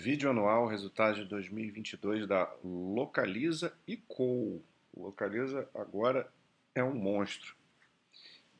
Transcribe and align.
Vídeo 0.00 0.30
anual, 0.30 0.66
resultados 0.66 1.18
de 1.18 1.26
2022 1.26 2.26
da 2.26 2.50
Localiza 2.64 3.70
e 3.86 3.98
Co. 3.98 4.62
Localiza 4.96 5.68
agora 5.74 6.26
é 6.74 6.82
um 6.82 6.94
monstro. 6.94 7.54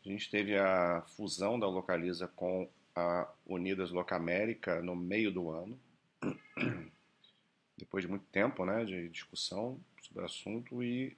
A 0.04 0.06
gente 0.06 0.30
teve 0.30 0.58
a 0.58 1.02
fusão 1.16 1.58
da 1.58 1.66
Localiza 1.66 2.28
com 2.28 2.68
a 2.94 3.26
Unidas 3.46 3.90
Locamérica 3.90 4.82
no 4.82 4.94
meio 4.94 5.32
do 5.32 5.48
ano. 5.48 5.80
Depois 7.74 8.04
de 8.04 8.10
muito 8.10 8.26
tempo 8.26 8.66
né, 8.66 8.84
de 8.84 9.08
discussão 9.08 9.80
sobre 10.02 10.22
o 10.22 10.26
assunto 10.26 10.82
e 10.82 11.16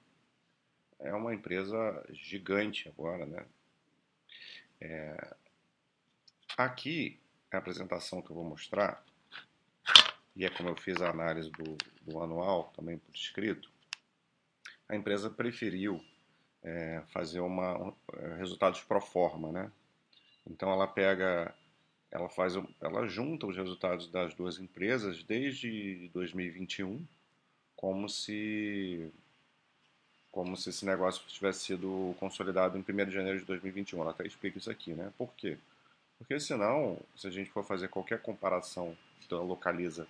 é 0.99 1.13
uma 1.13 1.35
empresa 1.35 2.01
gigante 2.11 2.87
agora. 2.87 3.25
Né? 3.25 3.45
É... 4.79 5.35
Aqui 6.55 7.19
a 7.51 7.57
apresentação 7.57 8.21
que 8.21 8.31
eu 8.31 8.35
vou 8.37 8.45
mostrar 8.45 9.03
e 10.35 10.45
é 10.45 10.49
como 10.49 10.69
eu 10.69 10.75
fiz 10.75 11.01
a 11.01 11.09
análise 11.09 11.49
do, 11.51 11.77
do 12.01 12.19
anual, 12.21 12.71
também 12.75 12.97
por 12.97 13.13
escrito, 13.13 13.69
a 14.89 14.95
empresa 14.95 15.29
preferiu 15.29 16.03
é, 16.63 17.01
fazer 17.07 17.39
uma, 17.39 17.77
um, 17.77 17.93
é, 18.13 18.35
resultados 18.35 18.81
pro 18.81 19.01
forma, 19.01 19.51
né? 19.51 19.71
Então 20.45 20.71
ela 20.71 20.87
pega, 20.87 21.53
ela 22.11 22.29
faz, 22.29 22.53
ela 22.81 23.07
junta 23.07 23.47
os 23.47 23.55
resultados 23.55 24.07
das 24.09 24.33
duas 24.33 24.59
empresas 24.59 25.23
desde 25.23 26.09
2021, 26.13 27.05
como 27.75 28.09
se 28.09 29.11
como 30.31 30.57
se 30.57 30.71
esse 30.71 30.83
negócio 30.83 31.21
tivesse 31.27 31.59
sido 31.59 32.15
consolidado 32.19 32.75
em 32.75 32.81
1 32.81 33.05
de 33.05 33.11
janeiro 33.11 33.37
de 33.37 33.45
2021. 33.45 34.01
Ela 34.01 34.09
até 34.09 34.25
explica 34.25 34.57
isso 34.57 34.71
aqui, 34.71 34.91
né? 34.91 35.13
Por 35.15 35.31
quê? 35.35 35.59
Porque 36.17 36.39
senão, 36.39 36.99
se 37.15 37.27
a 37.27 37.29
gente 37.29 37.51
for 37.51 37.63
fazer 37.63 37.87
qualquer 37.89 38.19
comparação 38.19 38.97
da 39.29 39.39
Localiza 39.39 40.07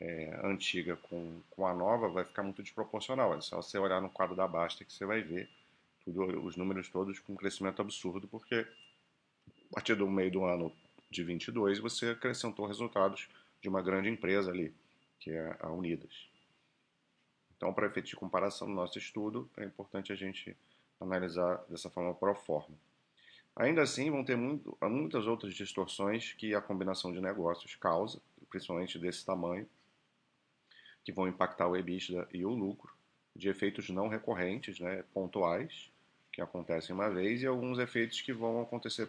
é, 0.00 0.40
antiga 0.42 0.96
com, 0.96 1.40
com 1.50 1.66
a 1.66 1.74
nova 1.74 2.08
vai 2.08 2.24
ficar 2.24 2.42
muito 2.42 2.62
desproporcional. 2.62 3.34
É 3.34 3.40
só 3.40 3.60
você 3.60 3.78
olhar 3.78 4.00
no 4.00 4.08
quadro 4.08 4.34
da 4.34 4.48
Basta 4.48 4.84
que 4.84 4.92
você 4.92 5.04
vai 5.04 5.22
ver 5.22 5.48
tudo, 6.04 6.42
os 6.44 6.56
números 6.56 6.88
todos 6.88 7.18
com 7.18 7.34
um 7.34 7.36
crescimento 7.36 7.82
absurdo, 7.82 8.26
porque 8.26 8.66
a 9.70 9.74
partir 9.74 9.94
do 9.94 10.08
meio 10.08 10.30
do 10.30 10.44
ano 10.44 10.72
de 11.10 11.22
22 11.22 11.78
você 11.78 12.10
acrescentou 12.10 12.66
resultados 12.66 13.28
de 13.60 13.68
uma 13.68 13.82
grande 13.82 14.08
empresa 14.08 14.50
ali, 14.50 14.72
que 15.18 15.30
é 15.30 15.56
a 15.60 15.70
Unidas. 15.70 16.28
Então, 17.56 17.74
para 17.74 17.86
efeito 17.86 18.08
de 18.08 18.16
comparação 18.16 18.66
no 18.66 18.74
nosso 18.74 18.96
estudo, 18.96 19.50
é 19.58 19.64
importante 19.64 20.10
a 20.10 20.16
gente 20.16 20.56
analisar 20.98 21.62
dessa 21.68 21.90
forma 21.90 22.14
pro 22.14 22.34
forma. 22.34 22.74
Ainda 23.54 23.82
assim, 23.82 24.10
vão 24.10 24.24
ter 24.24 24.36
muito, 24.36 24.78
muitas 24.80 25.26
outras 25.26 25.52
distorções 25.52 26.32
que 26.32 26.54
a 26.54 26.62
combinação 26.62 27.12
de 27.12 27.20
negócios 27.20 27.74
causa, 27.74 28.18
principalmente 28.48 28.98
desse 28.98 29.26
tamanho, 29.26 29.68
que 31.10 31.16
vão 31.16 31.26
impactar 31.26 31.66
o 31.66 31.76
EBITDA 31.76 32.28
e 32.32 32.44
o 32.44 32.50
lucro, 32.50 32.92
de 33.34 33.48
efeitos 33.48 33.90
não 33.90 34.06
recorrentes, 34.06 34.78
né, 34.78 35.02
pontuais, 35.12 35.90
que 36.32 36.40
acontecem 36.40 36.94
uma 36.94 37.10
vez, 37.10 37.42
e 37.42 37.46
alguns 37.46 37.78
efeitos 37.78 38.20
que 38.20 38.32
vão 38.32 38.62
acontecer 38.62 39.08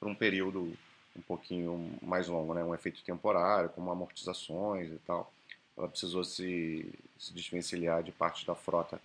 por 0.00 0.08
um 0.08 0.14
período 0.14 0.72
um 1.14 1.20
pouquinho 1.20 1.96
mais 2.02 2.28
longo, 2.28 2.54
né, 2.54 2.64
um 2.64 2.74
efeito 2.74 3.04
temporário, 3.04 3.68
como 3.68 3.90
amortizações 3.90 4.90
e 4.90 4.98
tal. 5.06 5.32
Ela 5.76 5.88
precisou 5.88 6.24
se, 6.24 6.90
se 7.18 7.34
desvencilhar 7.34 8.02
de 8.02 8.10
parte 8.10 8.46
da 8.46 8.54
frota 8.54 9.00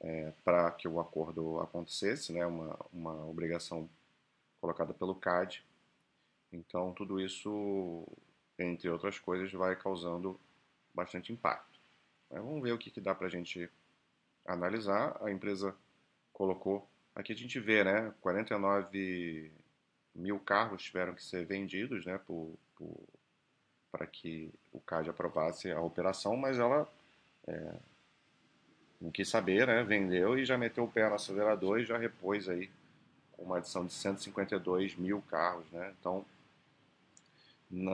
é, 0.00 0.32
para 0.44 0.70
que 0.70 0.86
o 0.86 1.00
acordo 1.00 1.58
acontecesse, 1.60 2.32
né, 2.32 2.44
uma, 2.44 2.78
uma 2.92 3.26
obrigação 3.26 3.88
colocada 4.60 4.92
pelo 4.92 5.14
CAD. 5.14 5.64
Então, 6.52 6.92
tudo 6.92 7.18
isso, 7.18 8.06
entre 8.58 8.90
outras 8.90 9.18
coisas, 9.18 9.50
vai 9.52 9.74
causando 9.74 10.38
bastante 10.94 11.32
impacto. 11.32 11.67
Vamos 12.30 12.62
ver 12.62 12.72
o 12.72 12.78
que, 12.78 12.90
que 12.90 13.00
dá 13.00 13.14
para 13.14 13.26
a 13.26 13.30
gente 13.30 13.70
analisar. 14.46 15.16
A 15.22 15.30
empresa 15.30 15.74
colocou, 16.32 16.88
aqui 17.14 17.32
a 17.32 17.36
gente 17.36 17.58
vê, 17.58 17.82
né, 17.82 18.12
49 18.20 19.50
mil 20.14 20.38
carros 20.38 20.82
tiveram 20.82 21.14
que 21.14 21.22
ser 21.22 21.44
vendidos, 21.44 22.04
né, 22.06 22.20
para 23.90 24.06
que 24.06 24.52
o 24.72 24.80
CAD 24.80 25.10
aprovasse 25.10 25.70
a 25.70 25.80
operação, 25.80 26.36
mas 26.36 26.58
ela 26.58 26.88
é, 27.46 27.74
não 29.00 29.10
quis 29.10 29.28
saber, 29.28 29.66
né, 29.66 29.82
vendeu 29.82 30.38
e 30.38 30.44
já 30.44 30.58
meteu 30.58 30.84
o 30.84 30.90
pé 30.90 31.08
no 31.08 31.14
acelerador 31.14 31.80
e 31.80 31.84
já 31.84 31.96
repôs 31.96 32.48
aí 32.48 32.70
uma 33.38 33.58
adição 33.58 33.86
de 33.86 33.92
152 33.92 34.96
mil 34.96 35.22
carros, 35.22 35.64
né, 35.70 35.94
então 35.98 36.24
na, 37.70 37.92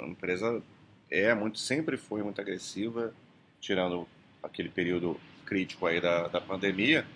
a 0.00 0.06
empresa 0.06 0.62
é 1.10 1.34
muito, 1.34 1.58
sempre 1.58 1.96
foi 1.96 2.22
muito 2.22 2.40
agressiva, 2.40 3.14
tirando 3.60 4.06
aquele 4.42 4.68
período 4.68 5.18
crítico 5.44 5.86
aí 5.86 6.00
da, 6.00 6.28
da 6.28 6.40
pandemia, 6.40 7.06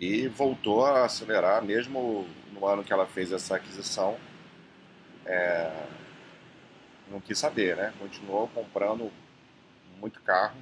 e 0.00 0.28
voltou 0.28 0.84
a 0.84 1.04
acelerar, 1.04 1.62
mesmo 1.62 2.26
no 2.52 2.66
ano 2.66 2.84
que 2.84 2.92
ela 2.92 3.06
fez 3.06 3.32
essa 3.32 3.56
aquisição, 3.56 4.16
é, 5.26 5.86
não 7.10 7.20
quis 7.20 7.38
saber, 7.38 7.76
né? 7.76 7.92
Continuou 7.98 8.48
comprando 8.48 9.10
muito 9.98 10.20
carro 10.20 10.56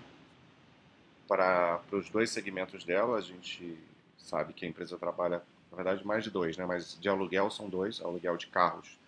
para 1.29 1.81
os 1.93 2.09
dois 2.09 2.31
segmentos 2.31 2.85
dela. 2.85 3.19
A 3.19 3.21
gente 3.21 3.79
sabe 4.19 4.53
que 4.53 4.65
a 4.65 4.69
empresa 4.69 4.97
trabalha, 4.97 5.43
na 5.71 5.77
verdade, 5.77 6.07
mais 6.07 6.25
de 6.25 6.31
dois, 6.31 6.57
né? 6.57 6.65
Mas 6.65 6.99
de 6.99 7.09
aluguel 7.09 7.51
são 7.51 7.69
dois, 7.69 8.01
aluguel 8.01 8.37
de 8.37 8.47
carros 8.47 8.99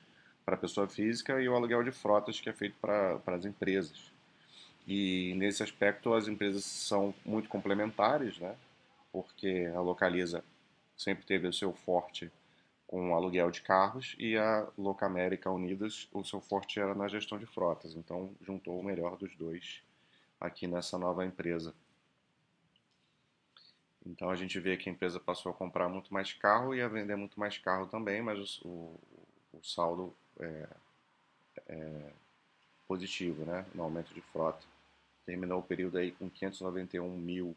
para 0.44 0.56
pessoa 0.56 0.88
física 0.88 1.40
e 1.40 1.48
o 1.48 1.54
aluguel 1.54 1.82
de 1.82 1.92
frotas 1.92 2.40
que 2.40 2.48
é 2.48 2.52
feito 2.52 2.76
para 2.80 3.20
as 3.26 3.44
empresas. 3.44 4.12
E 4.88 5.34
nesse 5.36 5.62
aspecto 5.62 6.14
as 6.14 6.28
empresas 6.28 6.64
são 6.64 7.14
muito 7.24 7.46
complementares, 7.48 8.38
né? 8.38 8.56
porque 9.12 9.70
a 9.74 9.80
Localiza 9.80 10.44
sempre 10.96 11.26
teve 11.26 11.46
o 11.46 11.52
seu 11.52 11.72
forte 11.74 12.32
com 12.86 13.14
aluguel 13.14 13.50
de 13.50 13.60
carros 13.60 14.16
e 14.18 14.36
a 14.38 14.66
Locamérica 14.78 15.50
Unidas, 15.50 16.08
o 16.10 16.24
seu 16.24 16.40
forte 16.40 16.80
era 16.80 16.94
na 16.94 17.06
gestão 17.06 17.38
de 17.38 17.44
frotas. 17.44 17.94
Então 17.94 18.34
juntou 18.40 18.80
o 18.80 18.82
melhor 18.82 19.16
dos 19.18 19.36
dois 19.36 19.82
aqui 20.40 20.66
nessa 20.66 20.98
nova 20.98 21.24
empresa. 21.24 21.74
Então 24.06 24.30
a 24.30 24.36
gente 24.36 24.58
vê 24.58 24.76
que 24.78 24.88
a 24.88 24.92
empresa 24.92 25.20
passou 25.20 25.52
a 25.52 25.54
comprar 25.54 25.88
muito 25.90 26.14
mais 26.14 26.32
carro 26.32 26.74
e 26.74 26.80
a 26.80 26.88
vender 26.88 27.14
muito 27.14 27.38
mais 27.38 27.58
carro 27.58 27.86
também, 27.86 28.22
mas 28.22 28.58
o, 28.62 28.98
o 29.52 29.62
saldo 29.62 30.16
é, 30.40 30.68
é, 31.66 32.12
positivo, 32.86 33.44
né, 33.44 33.66
no 33.74 33.82
aumento 33.82 34.14
de 34.14 34.22
frota. 34.22 34.64
Terminou 35.28 35.60
o 35.60 35.62
período 35.62 35.98
aí 35.98 36.12
com 36.12 36.30
591 36.30 37.06
mil 37.18 37.54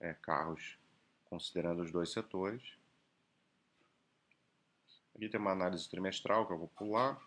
é, 0.00 0.14
carros, 0.14 0.78
considerando 1.26 1.82
os 1.82 1.90
dois 1.92 2.10
setores. 2.10 2.62
Aqui 5.14 5.28
tem 5.28 5.38
uma 5.38 5.50
análise 5.50 5.86
trimestral 5.86 6.46
que 6.46 6.54
eu 6.54 6.58
vou 6.58 6.68
pular. 6.68 7.20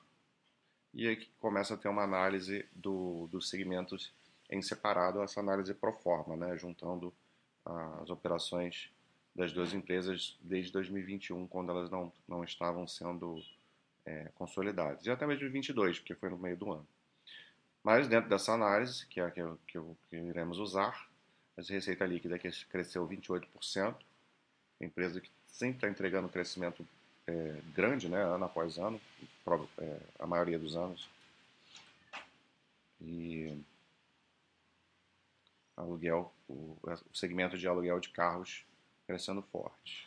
E 0.96 1.08
aqui 1.08 1.30
começa 1.40 1.76
a 1.76 1.78
ter 1.78 1.90
uma 1.90 2.02
análise 2.02 2.66
do, 2.74 3.28
dos 3.28 3.52
segmentos 3.52 4.12
em 4.50 4.64
separado, 4.64 5.22
essa 5.22 5.42
análise 5.42 5.76
pro 5.76 5.94
forma, 5.94 6.36
né, 6.36 6.58
juntando 6.58 7.14
as 8.02 8.10
operações 8.10 8.90
das 9.36 9.54
duas 9.54 9.76
empresas 9.76 10.40
desde 10.42 10.72
2021, 10.72 11.46
quando 11.46 11.70
elas 11.70 11.92
não, 11.92 12.12
não 12.28 12.44
estavam 12.44 12.88
sendo 12.88 13.44
é, 14.04 14.32
consolidados. 14.34 15.06
E 15.06 15.12
até 15.12 15.28
mesmo 15.28 15.46
de 15.46 15.50
22, 15.50 16.00
porque 16.00 16.16
foi 16.16 16.32
no 16.32 16.38
meio 16.40 16.58
do 16.58 16.72
ano. 16.72 16.88
Mas 17.88 18.06
dentro 18.10 18.30
dessa 18.30 18.52
análise, 18.52 19.06
que 19.06 19.22
é 19.22 19.24
a 19.24 19.32
que, 19.32 19.42
que, 19.66 19.80
que 20.10 20.18
iremos 20.18 20.58
usar, 20.58 21.08
a 21.58 21.62
receita 21.62 22.06
líquida 22.06 22.38
que 22.38 22.50
cresceu 22.66 23.08
28%, 23.08 23.96
empresa 24.82 25.22
que 25.22 25.32
sempre 25.48 25.78
está 25.78 25.88
entregando 25.88 26.28
crescimento 26.28 26.86
é, 27.26 27.62
grande, 27.74 28.10
né, 28.10 28.22
ano 28.22 28.44
após 28.44 28.78
ano, 28.78 29.00
é, 29.78 30.00
a 30.20 30.28
maioria 30.28 30.60
dos 30.60 30.76
anos. 30.76 31.10
E 33.00 33.58
aluguel, 35.78 36.34
o, 36.50 36.78
o 36.84 37.18
segmento 37.18 37.58
de 37.58 37.70
aluguel 37.70 38.02
de 38.02 38.10
carros 38.10 38.66
crescendo 39.08 39.42
forte. 39.44 40.07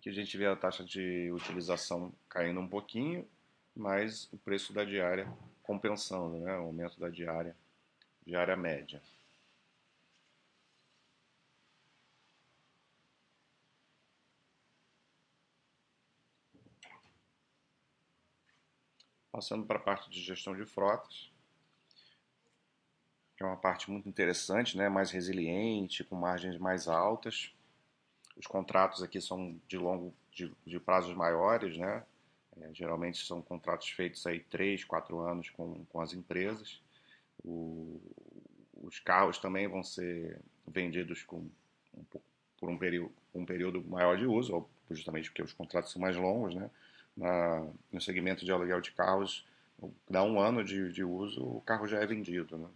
Aqui 0.00 0.08
a 0.08 0.14
gente 0.14 0.34
vê 0.38 0.46
a 0.46 0.56
taxa 0.56 0.82
de 0.82 1.30
utilização 1.30 2.10
caindo 2.26 2.58
um 2.58 2.66
pouquinho, 2.66 3.28
mas 3.76 4.32
o 4.32 4.38
preço 4.38 4.72
da 4.72 4.82
diária 4.82 5.30
compensando, 5.62 6.38
né? 6.38 6.56
o 6.56 6.62
aumento 6.62 6.98
da 6.98 7.10
diária, 7.10 7.54
diária 8.24 8.56
média. 8.56 9.02
Passando 19.30 19.66
para 19.66 19.76
a 19.76 19.82
parte 19.82 20.08
de 20.08 20.18
gestão 20.22 20.56
de 20.56 20.64
frotas, 20.64 21.30
que 23.36 23.42
é 23.42 23.46
uma 23.46 23.58
parte 23.58 23.90
muito 23.90 24.08
interessante, 24.08 24.78
né? 24.78 24.88
mais 24.88 25.10
resiliente, 25.10 26.02
com 26.02 26.16
margens 26.16 26.56
mais 26.56 26.88
altas 26.88 27.52
os 28.40 28.46
contratos 28.46 29.02
aqui 29.02 29.20
são 29.20 29.54
de 29.68 29.76
longo, 29.76 30.14
de, 30.32 30.50
de 30.66 30.80
prazos 30.80 31.14
maiores, 31.14 31.76
né? 31.76 32.02
É, 32.58 32.72
geralmente 32.72 33.24
são 33.24 33.42
contratos 33.42 33.90
feitos 33.90 34.26
aí 34.26 34.40
três, 34.40 34.82
quatro 34.82 35.20
anos 35.20 35.50
com, 35.50 35.84
com 35.84 36.00
as 36.00 36.14
empresas. 36.14 36.80
O, 37.44 38.00
os 38.82 38.98
carros 38.98 39.38
também 39.38 39.68
vão 39.68 39.82
ser 39.82 40.40
vendidos 40.66 41.22
com 41.22 41.46
um, 41.94 42.04
por 42.58 42.70
um 42.70 42.78
período, 42.78 43.12
um 43.34 43.44
período 43.44 43.84
maior 43.84 44.16
de 44.16 44.24
uso, 44.24 44.66
justamente 44.90 45.28
porque 45.28 45.42
os 45.42 45.52
contratos 45.52 45.92
são 45.92 46.00
mais 46.00 46.16
longos, 46.16 46.54
né? 46.54 46.70
Na, 47.14 47.68
no 47.92 48.00
segmento 48.00 48.42
de 48.42 48.50
aluguel 48.50 48.80
de 48.80 48.92
carros, 48.92 49.46
dá 50.08 50.22
um 50.22 50.40
ano 50.40 50.64
de, 50.64 50.90
de 50.90 51.04
uso, 51.04 51.44
o 51.44 51.60
carro 51.60 51.86
já 51.86 52.00
é 52.00 52.06
vendido, 52.06 52.56
né? 52.56 52.68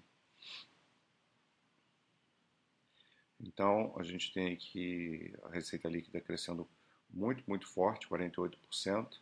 Então, 3.40 3.94
a 3.98 4.02
gente 4.02 4.32
tem 4.32 4.52
aqui 4.52 5.34
a 5.44 5.50
receita 5.50 5.88
líquida 5.88 6.20
crescendo 6.20 6.68
muito, 7.10 7.42
muito 7.46 7.66
forte, 7.66 8.08
48%, 8.08 9.18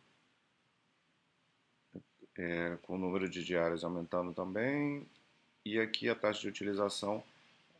é, 2.37 2.77
com 2.83 2.95
o 2.95 2.97
número 2.97 3.29
de 3.29 3.43
diários 3.43 3.83
aumentando 3.83 4.33
também, 4.33 5.07
e 5.65 5.79
aqui 5.79 6.09
a 6.09 6.15
taxa 6.15 6.41
de 6.41 6.47
utilização 6.47 7.23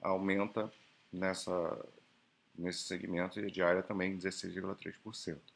aumenta 0.01 0.71
nessa, 1.12 1.85
nesse 2.56 2.83
segmento 2.83 3.39
e 3.39 3.45
a 3.45 3.50
diária 3.50 3.83
também 3.83 4.18
16,3%. 4.18 5.53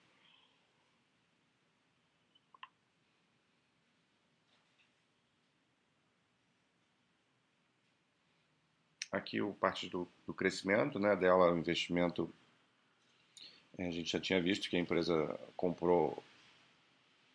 Aqui 9.11 9.41
o 9.41 9.53
parte 9.53 9.87
do, 9.87 10.07
do 10.25 10.33
crescimento 10.33 10.99
né, 10.99 11.15
dela, 11.15 11.51
o 11.51 11.57
investimento, 11.57 12.33
é, 13.77 13.87
a 13.87 13.91
gente 13.91 14.11
já 14.11 14.19
tinha 14.19 14.41
visto 14.41 14.69
que 14.69 14.75
a 14.75 14.79
empresa 14.79 15.39
comprou, 15.55 16.23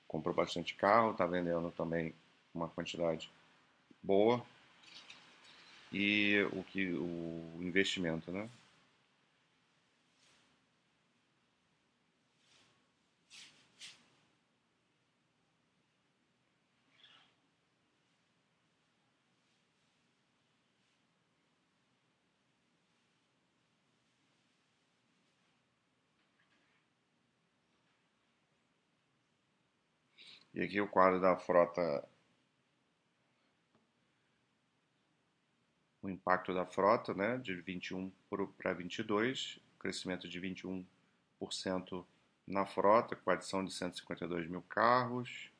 comprou 0.06 0.34
bastante 0.34 0.74
carro, 0.74 1.12
está 1.12 1.26
vendendo 1.26 1.70
também 1.70 2.14
uma 2.54 2.68
quantidade 2.68 3.30
boa 4.02 4.44
e 5.92 6.46
o 6.52 6.62
que 6.64 6.92
o 6.92 7.58
investimento, 7.60 8.32
né? 8.32 8.48
E 30.54 30.60
aqui 30.62 30.80
o 30.80 30.88
quadro 30.88 31.18
da 31.18 31.34
frota, 31.34 32.06
o 36.02 36.10
impacto 36.10 36.52
da 36.52 36.66
frota, 36.66 37.14
né, 37.14 37.38
de 37.38 37.54
21 37.54 38.12
para 38.58 38.74
22, 38.74 39.58
crescimento 39.78 40.28
de 40.28 40.40
21% 40.40 42.04
na 42.46 42.66
frota, 42.66 43.16
com 43.16 43.30
adição 43.30 43.64
de 43.64 43.72
152 43.72 44.46
mil 44.46 44.60
carros. 44.62 45.50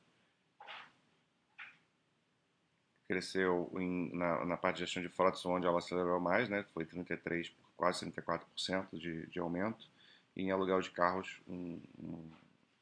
Cresceu 3.09 3.73
em, 3.79 4.15
na, 4.15 4.45
na 4.45 4.57
parte 4.59 4.77
de 4.77 4.85
gestão 4.85 5.03
de 5.03 5.09
frotas, 5.09 5.45
onde 5.47 5.67
ela 5.67 5.79
acelerou 5.79 6.21
mais, 6.21 6.51
né, 6.51 6.65
foi 6.75 6.85
33, 6.85 7.51
quase 7.77 8.05
34% 8.11 8.89
de, 8.93 9.27
de 9.27 9.39
aumento. 9.39 9.89
E 10.37 10.43
em 10.43 10.51
aluguel 10.51 10.81
de 10.81 10.91
carros, 10.91 11.41
um, 11.49 11.81
um, 11.99 12.31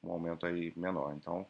um 0.03 0.13
aumento 0.13 0.45
aí 0.45 0.73
menor. 0.77 1.15
Então, 1.15 1.47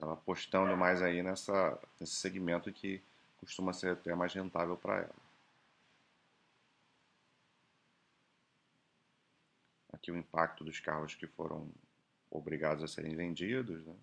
ela 0.00 0.14
apostando 0.14 0.76
mais 0.76 1.02
aí 1.02 1.22
nessa, 1.22 1.78
nesse 2.00 2.14
segmento 2.14 2.72
que 2.72 3.02
costuma 3.38 3.72
ser 3.72 3.92
até 3.92 4.14
mais 4.14 4.32
rentável 4.32 4.76
para 4.76 4.98
ela. 4.98 5.28
Aqui 9.92 10.12
o 10.12 10.16
impacto 10.16 10.64
dos 10.64 10.78
carros 10.80 11.14
que 11.14 11.26
foram 11.26 11.68
obrigados 12.30 12.84
a 12.84 12.88
serem 12.88 13.16
vendidos. 13.16 13.84
Né? 13.84 13.94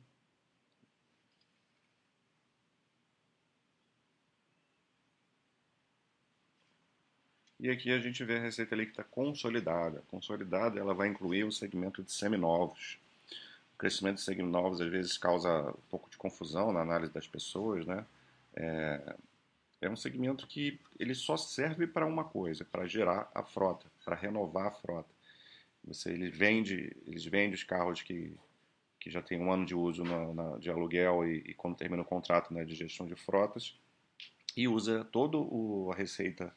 E 7.59 7.69
aqui 7.69 7.91
a 7.91 7.99
gente 7.99 8.23
vê 8.23 8.37
a 8.37 8.41
receita 8.41 8.75
líquida 8.75 9.03
consolidada. 9.05 10.03
Consolidada 10.09 10.79
ela 10.79 10.93
vai 10.93 11.07
incluir 11.07 11.45
o 11.45 11.51
segmento 11.51 12.03
de 12.03 12.11
seminovos. 12.11 12.99
O 13.75 13.77
crescimento 13.77 14.15
de 14.15 14.21
segmentos 14.21 14.53
novos 14.53 14.79
às 14.79 14.89
vezes 14.89 15.17
causa 15.17 15.69
um 15.69 15.89
pouco 15.89 16.09
de 16.09 16.17
confusão 16.17 16.71
na 16.71 16.79
análise 16.79 17.11
das 17.11 17.27
pessoas, 17.27 17.85
né? 17.85 18.05
É, 18.55 19.15
é 19.81 19.89
um 19.89 19.97
segmento 19.97 20.47
que 20.47 20.79
ele 20.97 21.13
só 21.13 21.35
serve 21.35 21.85
para 21.85 22.05
uma 22.05 22.23
coisa, 22.23 22.63
para 22.63 22.87
gerar 22.87 23.29
a 23.35 23.43
frota, 23.43 23.85
para 24.05 24.15
renovar 24.15 24.67
a 24.67 24.71
frota. 24.71 25.13
Você, 25.83 26.09
ele 26.09 26.29
vende, 26.29 26.95
eles 27.05 27.25
vendem 27.25 27.53
os 27.53 27.65
carros 27.65 28.01
que, 28.01 28.33
que 28.97 29.11
já 29.11 29.21
tem 29.21 29.41
um 29.41 29.51
ano 29.51 29.65
de 29.65 29.75
uso 29.75 30.05
na, 30.05 30.33
na, 30.33 30.57
de 30.57 30.69
aluguel 30.69 31.27
e, 31.27 31.39
e, 31.39 31.53
quando 31.53 31.75
termina 31.75 32.01
o 32.01 32.05
contrato 32.05 32.53
né, 32.53 32.63
de 32.63 32.75
gestão 32.75 33.05
de 33.05 33.15
frotas 33.15 33.77
e 34.55 34.69
usa 34.69 35.03
todo 35.03 35.41
o, 35.53 35.91
a 35.91 35.95
receita, 35.95 36.55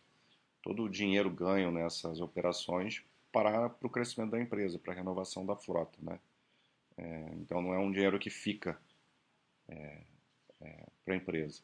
todo 0.63 0.85
o 0.85 0.89
dinheiro 0.89 1.29
ganho 1.29 1.73
nessas 1.73 2.21
operações 2.21 3.03
para, 3.33 3.69
para 3.69 3.87
o 3.89 3.91
crescimento 3.91 4.31
da 4.31 4.41
empresa, 4.41 4.79
para 4.79 4.93
a 4.93 4.97
renovação 4.97 5.45
da 5.45 5.57
frota, 5.57 5.99
né? 6.01 6.21
É, 6.99 7.31
então 7.35 7.63
não 7.63 7.73
é 7.73 7.79
um 7.79 7.93
dinheiro 7.93 8.19
que 8.19 8.29
fica 8.29 8.79
é, 9.69 10.03
é, 10.61 10.87
para 11.05 11.15
a 11.15 11.17
empresa. 11.17 11.63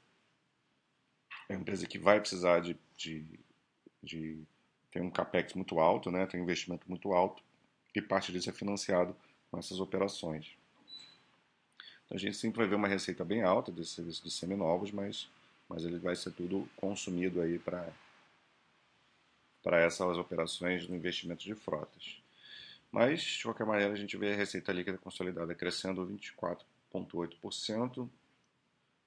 É 1.48 1.54
uma 1.54 1.62
empresa 1.62 1.86
que 1.86 1.98
vai 1.98 2.20
precisar 2.20 2.60
de, 2.60 2.76
de, 2.96 3.24
de 4.02 4.42
ter 4.92 5.02
um 5.02 5.10
capex 5.10 5.52
muito 5.54 5.80
alto, 5.80 6.10
né, 6.10 6.24
tem 6.26 6.40
um 6.40 6.44
investimento 6.44 6.88
muito 6.88 7.12
alto, 7.12 7.42
e 7.94 8.00
parte 8.00 8.32
disso 8.32 8.48
é 8.48 8.52
financiado 8.52 9.14
com 9.50 9.58
essas 9.58 9.80
operações. 9.80 10.56
Então 12.04 12.16
a 12.16 12.18
gente 12.18 12.36
sempre 12.36 12.58
vai 12.58 12.68
ver 12.68 12.76
uma 12.76 12.88
receita 12.88 13.24
bem 13.24 13.42
alta 13.42 13.72
desse 13.72 13.90
serviço 13.90 14.22
de 14.22 14.30
seminovos, 14.30 14.92
mas, 14.92 15.28
mas 15.68 15.84
ele 15.84 15.98
vai 15.98 16.14
ser 16.14 16.32
tudo 16.32 16.68
consumido 16.76 17.40
aí 17.40 17.58
para 17.58 17.92
essas 19.80 20.16
operações 20.16 20.86
no 20.88 20.94
investimento 20.94 21.42
de 21.42 21.54
frotas. 21.54 22.23
Mas, 22.94 23.22
de 23.22 23.42
qualquer 23.42 23.66
maneira, 23.66 23.92
a 23.92 23.96
gente 23.96 24.16
vê 24.16 24.32
a 24.32 24.36
receita 24.36 24.72
líquida 24.72 24.96
consolidada 24.96 25.52
crescendo 25.52 26.06
24,8%, 26.06 28.08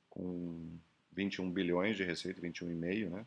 com 0.09 0.77
21 1.13 1.49
bilhões 1.49 1.95
de 1.95 2.03
receita, 2.03 2.41
21,5, 2.41 3.09
né? 3.09 3.25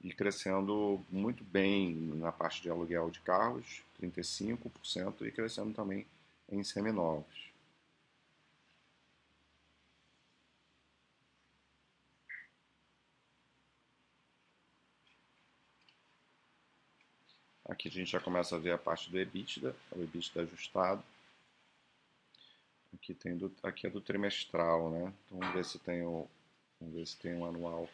E 0.00 0.14
crescendo 0.14 1.04
muito 1.10 1.44
bem 1.44 1.94
na 1.94 2.32
parte 2.32 2.62
de 2.62 2.70
aluguel 2.70 3.10
de 3.10 3.20
carros, 3.20 3.82
35%, 4.00 5.26
e 5.26 5.30
crescendo 5.30 5.74
também 5.74 6.06
em 6.50 6.64
seminovos. 6.64 7.50
Aqui 17.76 17.88
a 17.88 17.90
gente 17.90 18.10
já 18.10 18.18
começa 18.18 18.56
a 18.56 18.58
ver 18.58 18.72
a 18.72 18.78
parte 18.78 19.10
do 19.10 19.18
EBITDA, 19.18 19.76
o 19.92 20.02
EBITDA 20.02 20.40
ajustado. 20.40 21.04
Aqui, 22.94 23.12
tem 23.12 23.36
do, 23.36 23.54
aqui 23.62 23.86
é 23.86 23.90
do 23.90 24.00
trimestral, 24.00 24.90
né? 24.90 25.12
Então 25.26 25.38
vamos 25.38 25.54
ver 25.54 25.62
se 25.62 25.78
tem 25.78 26.02
o, 26.02 26.26
vamos 26.80 26.94
ver 26.94 27.06
se 27.06 27.18
tem 27.18 27.36
o 27.36 27.44
anual. 27.44 27.86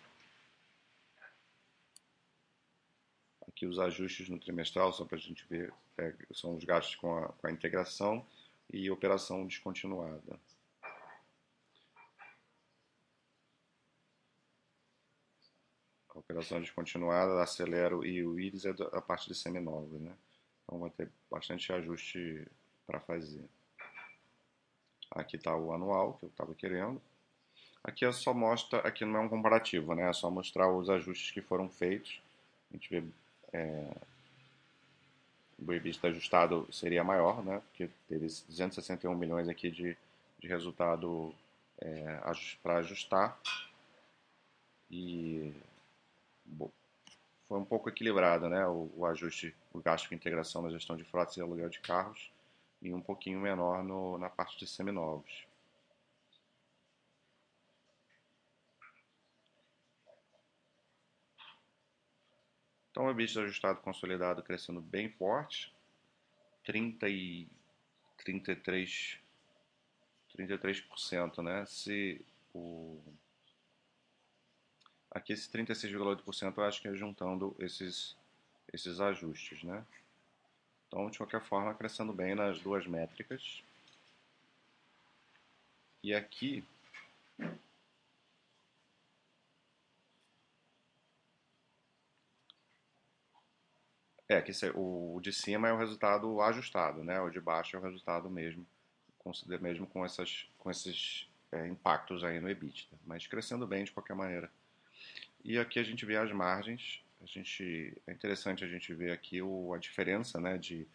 Aqui 3.49 3.67
os 3.67 3.81
ajustes 3.81 4.29
no 4.29 4.39
trimestral, 4.39 4.93
só 4.93 5.05
para 5.05 5.17
a 5.17 5.21
gente 5.21 5.45
ver, 5.49 5.75
é, 5.99 6.15
são 6.33 6.55
os 6.57 6.62
gastos 6.62 6.95
com 6.95 7.19
a, 7.19 7.33
com 7.33 7.49
a 7.49 7.51
integração 7.51 8.25
e 8.73 8.89
operação 8.89 9.45
descontinuada. 9.45 10.39
A 16.14 16.19
operação 16.19 16.61
descontinuada, 16.61 17.42
acelero 17.42 18.04
e 18.04 18.25
o 18.25 18.38
íris 18.38 18.64
é 18.64 18.75
a 18.92 19.00
parte 19.00 19.28
de 19.28 19.35
seminovos, 19.35 20.00
né? 20.00 20.12
Então 20.64 20.78
vai 20.78 20.90
ter 20.90 21.09
bastante 21.31 21.73
ajuste 21.73 22.47
para 22.87 23.00
fazer. 23.00 23.45
Aqui 25.11 25.37
está 25.37 25.57
o 25.57 25.73
anual 25.73 26.14
que 26.14 26.26
eu 26.26 26.28
estava 26.28 26.54
querendo. 26.54 27.00
Aqui 27.85 28.11
só 28.12 28.33
mostra, 28.33 28.78
aqui 28.81 29.04
não 29.04 29.21
é 29.21 29.23
um 29.23 29.28
comparativo, 29.28 29.95
né? 29.95 30.09
É 30.09 30.12
só 30.12 30.31
mostrar 30.31 30.71
os 30.71 30.88
ajustes 30.88 31.31
que 31.31 31.40
foram 31.40 31.69
feitos. 31.69 32.21
A 32.71 32.75
gente 32.75 32.88
vê 32.88 33.04
é, 33.52 33.97
o 35.59 35.73
EBITDA 35.73 36.09
ajustado 36.09 36.69
seria 36.73 37.02
maior, 37.02 37.45
né? 37.45 37.61
Porque 37.69 37.90
teve 38.09 38.26
261 38.26 39.14
milhões 39.14 39.49
aqui 39.49 39.71
de, 39.71 39.97
de 40.38 40.49
resultado 40.49 41.35
é, 41.81 42.21
para 42.62 42.76
ajustar. 42.78 43.38
E 44.90 45.52
foi 47.49 47.59
um 47.59 47.64
pouco 47.64 47.88
equilibrado, 47.88 48.49
né? 48.49 48.66
O, 48.66 48.90
o, 48.97 49.06
ajuste, 49.06 49.54
o 49.73 49.80
gasto 49.80 50.09
de 50.09 50.14
integração 50.14 50.62
na 50.62 50.71
gestão 50.71 50.97
de 50.97 51.04
frotas 51.04 51.37
e 51.37 51.40
aluguel 51.40 51.68
de 51.68 51.80
carros 51.80 52.32
e 52.80 52.92
um 52.94 53.00
pouquinho 53.00 53.40
menor 53.40 53.85
no, 53.85 54.16
na 54.18 54.30
parte 54.30 54.59
de 54.59 54.66
seminovos. 54.66 55.47
Então, 62.90 63.06
o 63.06 63.11
EBITDA 63.11 63.42
ajustado 63.42 63.80
consolidado 63.80 64.42
crescendo 64.42 64.80
bem 64.80 65.11
forte, 65.11 65.75
30 66.64 67.09
e 67.09 67.49
33, 68.18 69.18
33%, 70.37 71.42
né? 71.42 71.64
Se 71.66 72.25
o 72.54 73.00
aqui 75.14 75.33
esse 75.33 75.49
36,8% 75.50 76.59
eu 76.59 76.64
acho 76.64 76.81
que 76.81 76.88
é 76.88 76.95
juntando 76.95 77.54
esses 77.59 78.16
esses 78.73 79.00
ajustes, 79.00 79.62
né? 79.62 79.85
Então, 80.88 81.11
de 81.11 81.19
qualquer 81.19 81.42
forma, 81.42 81.75
crescendo 81.75 82.12
bem 82.12 82.35
nas 82.35 82.61
duas 82.61 82.87
métricas. 82.87 83.62
E 86.02 86.14
aqui 86.14 86.64
É, 94.28 94.40
que 94.40 94.50
o 94.75 95.21
de 95.21 95.31
cima 95.33 95.69
é 95.69 95.73
o 95.73 95.76
resultado 95.76 96.40
ajustado, 96.40 97.04
né? 97.04 97.21
O 97.21 97.28
de 97.28 97.38
baixo 97.40 97.76
é 97.76 97.78
o 97.78 97.83
resultado 97.83 98.31
mesmo, 98.31 98.66
mesmo 99.61 99.87
com, 99.87 100.04
essas, 100.07 100.49
com 100.59 100.71
esses 100.71 101.28
é, 101.50 101.66
impactos 101.69 102.25
aí 102.25 102.40
no 102.40 102.49
EBITDA, 102.49 102.99
mas 103.04 103.26
crescendo 103.26 103.66
bem 103.66 103.85
de 103.85 103.92
qualquer 103.92 104.14
maneira. 104.14 104.50
E 105.45 105.59
aqui 105.59 105.79
a 105.79 105.83
gente 105.83 106.07
vê 106.07 106.17
as 106.17 106.31
margens, 106.33 107.03
a 107.21 107.27
gente, 107.27 107.97
é 108.07 108.13
interessante 108.13 108.65
a 108.65 108.69
gente 108.69 108.95
ver 108.95 109.13
aqui 109.13 109.43
o, 109.43 109.73
a 109.75 109.79
diferença 109.79 110.41
né, 110.41 110.57
de, 110.57 110.87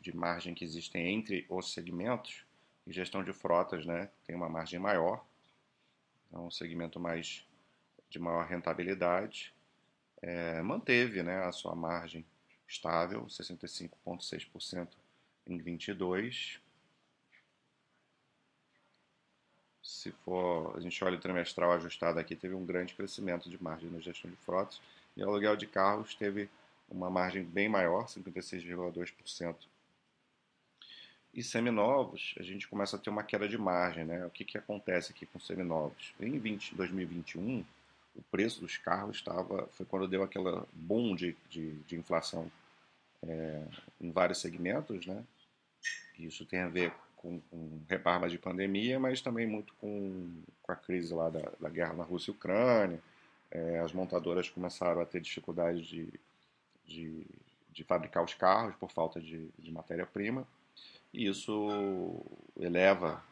de 0.00 0.14
margem 0.16 0.54
que 0.54 0.64
existem 0.64 1.14
entre 1.14 1.44
os 1.48 1.72
segmentos, 1.72 2.44
e 2.86 2.92
gestão 2.92 3.22
de 3.22 3.32
frotas 3.32 3.84
né, 3.84 4.10
tem 4.24 4.34
uma 4.34 4.48
margem 4.48 4.78
maior, 4.78 5.24
é 6.32 6.38
um 6.38 6.50
segmento 6.50 6.98
mais 6.98 7.46
de 8.08 8.18
maior 8.18 8.46
rentabilidade, 8.46 9.52
é, 10.22 10.60
manteve 10.62 11.22
né, 11.22 11.44
a 11.44 11.52
sua 11.52 11.74
margem 11.74 12.24
estável, 12.66 13.26
65,6% 13.26 14.88
em 15.46 15.58
22. 15.58 16.60
Se 19.82 20.12
for, 20.24 20.76
a 20.76 20.80
gente 20.80 21.02
olha 21.02 21.16
o 21.16 21.20
trimestral 21.20 21.72
ajustado 21.72 22.18
aqui, 22.18 22.36
teve 22.36 22.54
um 22.54 22.64
grande 22.64 22.94
crescimento 22.94 23.48
de 23.48 23.62
margem 23.62 23.90
na 23.90 23.98
gestão 24.00 24.30
de 24.30 24.36
frotas 24.38 24.80
e 25.16 25.22
o 25.22 25.28
aluguel 25.28 25.56
de 25.56 25.66
carros 25.66 26.14
teve 26.14 26.48
uma 26.88 27.08
margem 27.08 27.42
bem 27.42 27.68
maior, 27.68 28.06
56,2%. 28.06 29.56
E 31.32 31.42
seminovos, 31.42 32.34
a 32.38 32.42
gente 32.42 32.66
começa 32.66 32.96
a 32.96 32.98
ter 32.98 33.08
uma 33.08 33.22
queda 33.22 33.48
de 33.48 33.56
margem, 33.56 34.04
né? 34.04 34.26
O 34.26 34.30
que, 34.30 34.44
que 34.44 34.58
acontece 34.58 35.12
aqui 35.12 35.26
com 35.26 35.38
seminovos? 35.38 36.12
Em 36.18 36.38
20, 36.38 36.74
2021, 36.74 37.64
o 38.16 38.22
preço 38.30 38.60
dos 38.60 38.76
carros 38.76 39.16
estava, 39.16 39.68
foi 39.68 39.86
quando 39.86 40.08
deu 40.08 40.24
aquela 40.24 40.66
boom 40.72 41.14
de, 41.14 41.36
de, 41.48 41.74
de 41.82 41.96
inflação 41.96 42.50
é, 43.22 43.62
em 44.00 44.10
vários 44.10 44.40
segmentos, 44.40 45.06
né? 45.06 45.24
Isso 46.18 46.44
tem 46.44 46.60
a 46.60 46.68
ver 46.68 46.92
com, 47.20 47.38
com 47.50 47.82
rebarba 47.86 48.28
de 48.28 48.38
pandemia, 48.38 48.98
mas 48.98 49.20
também 49.20 49.46
muito 49.46 49.74
com, 49.74 50.42
com 50.62 50.72
a 50.72 50.76
crise 50.76 51.12
lá 51.12 51.28
da, 51.28 51.52
da 51.60 51.68
guerra 51.68 51.92
na 51.92 52.02
Rússia 52.02 52.30
e 52.30 52.34
Ucrânia. 52.34 53.00
É, 53.50 53.78
as 53.80 53.92
montadoras 53.92 54.48
começaram 54.48 55.02
a 55.02 55.04
ter 55.04 55.20
dificuldade 55.20 55.82
de, 55.82 56.08
de, 56.86 57.26
de 57.70 57.84
fabricar 57.84 58.24
os 58.24 58.32
carros 58.32 58.74
por 58.76 58.90
falta 58.90 59.20
de, 59.20 59.50
de 59.58 59.70
matéria-prima, 59.70 60.46
e 61.12 61.26
isso 61.26 62.24
eleva 62.58 63.22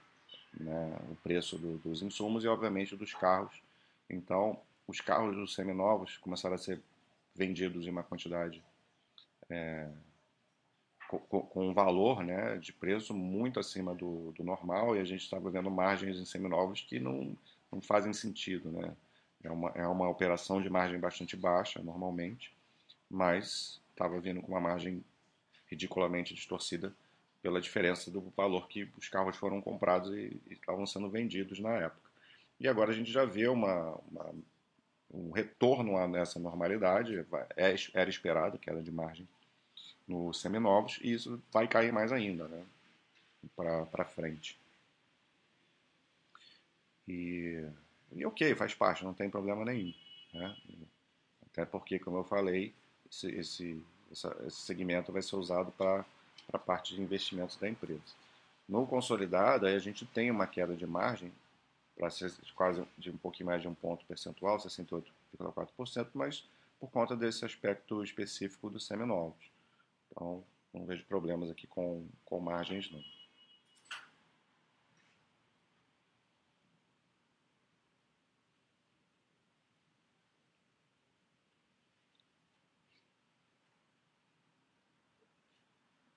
né, 0.52 0.98
o 1.10 1.16
preço 1.16 1.56
do, 1.56 1.78
dos 1.78 2.02
insumos 2.02 2.44
e, 2.44 2.48
obviamente, 2.48 2.96
dos 2.96 3.14
carros. 3.14 3.62
Então, 4.10 4.60
os 4.86 5.00
carros 5.00 5.34
dos 5.34 5.54
seminovos 5.54 6.18
começaram 6.18 6.56
a 6.56 6.58
ser 6.58 6.80
vendidos 7.34 7.86
em 7.86 7.90
uma 7.90 8.02
quantidade 8.02 8.62
é, 9.48 9.88
com, 11.08 11.18
com, 11.18 11.68
um 11.70 11.72
valor 11.72 12.22
né, 12.22 12.58
de 12.58 12.72
preço 12.72 13.14
muito 13.14 13.58
acima 13.58 13.94
do, 13.94 14.32
do 14.32 14.44
normal 14.44 14.94
e 14.94 15.00
a 15.00 15.04
gente 15.04 15.22
estava 15.22 15.50
vendo 15.50 15.70
margens 15.70 16.18
em 16.18 16.24
seminovos 16.24 16.82
que 16.82 17.00
não, 17.00 17.36
não 17.72 17.80
fazem 17.80 18.12
sentido. 18.12 18.70
Né? 18.70 18.94
É, 19.42 19.50
uma, 19.50 19.70
é 19.70 19.86
uma 19.86 20.08
operação 20.08 20.60
de 20.60 20.68
margem 20.68 21.00
bastante 21.00 21.36
baixa, 21.36 21.82
normalmente, 21.82 22.52
mas 23.10 23.80
estava 23.90 24.20
vindo 24.20 24.42
com 24.42 24.48
uma 24.48 24.60
margem 24.60 25.02
ridiculamente 25.66 26.34
distorcida 26.34 26.94
pela 27.42 27.60
diferença 27.60 28.10
do 28.10 28.20
valor 28.36 28.68
que 28.68 28.90
os 28.98 29.08
carros 29.08 29.36
foram 29.36 29.62
comprados 29.62 30.12
e, 30.12 30.40
estavam 30.50 30.86
sendo 30.86 31.08
vendidos 31.08 31.58
na 31.58 31.74
época. 31.74 32.08
E 32.60 32.68
agora 32.68 32.90
a 32.90 32.94
gente 32.94 33.10
já 33.10 33.24
vê 33.24 33.48
uma, 33.48 33.98
uma 34.10 34.34
um 35.10 35.30
retorno 35.30 35.96
a 35.96 36.18
essa 36.18 36.38
normalidade, 36.38 37.24
é, 37.56 37.74
era 37.94 38.10
esperado 38.10 38.58
queda 38.58 38.82
de 38.82 38.92
margem 38.92 39.26
nos 40.08 40.40
seminovos 40.40 40.98
e 41.02 41.12
isso 41.12 41.40
vai 41.52 41.68
cair 41.68 41.92
mais 41.92 42.10
ainda, 42.10 42.48
né? 42.48 42.64
Para 43.54 44.04
frente. 44.04 44.58
E, 47.06 47.64
e 48.12 48.26
ok, 48.26 48.54
faz 48.54 48.74
parte, 48.74 49.04
não 49.04 49.14
tem 49.14 49.30
problema 49.30 49.64
nenhum. 49.64 49.94
Né? 50.32 50.56
Até 51.46 51.64
porque, 51.64 51.98
como 51.98 52.18
eu 52.18 52.24
falei, 52.24 52.74
esse, 53.10 53.28
esse, 53.30 53.82
esse 54.10 54.60
segmento 54.62 55.12
vai 55.12 55.22
ser 55.22 55.36
usado 55.36 55.70
para 55.72 56.04
a 56.52 56.58
parte 56.58 56.94
de 56.94 57.02
investimentos 57.02 57.56
da 57.56 57.68
empresa. 57.68 58.02
No 58.68 58.86
consolidado, 58.86 59.66
aí 59.66 59.74
a 59.74 59.78
gente 59.78 60.04
tem 60.04 60.30
uma 60.30 60.46
queda 60.46 60.76
de 60.76 60.86
margem 60.86 61.32
para 61.96 62.10
ser 62.10 62.32
quase 62.54 62.86
de 62.96 63.10
um 63.10 63.16
pouquinho 63.16 63.48
mais 63.48 63.62
de 63.62 63.68
um 63.68 63.74
ponto 63.74 64.04
percentual, 64.04 64.58
68,4%, 64.58 66.08
mas 66.14 66.44
por 66.78 66.90
conta 66.90 67.16
desse 67.16 67.44
aspecto 67.44 68.04
específico 68.04 68.70
dos 68.70 68.86
seminovos. 68.86 69.50
Então, 70.18 70.44
não 70.74 70.84
vejo 70.84 71.04
problemas 71.04 71.48
aqui 71.48 71.64
com, 71.68 72.04
com 72.24 72.40
margens, 72.40 72.90
não. 72.90 73.00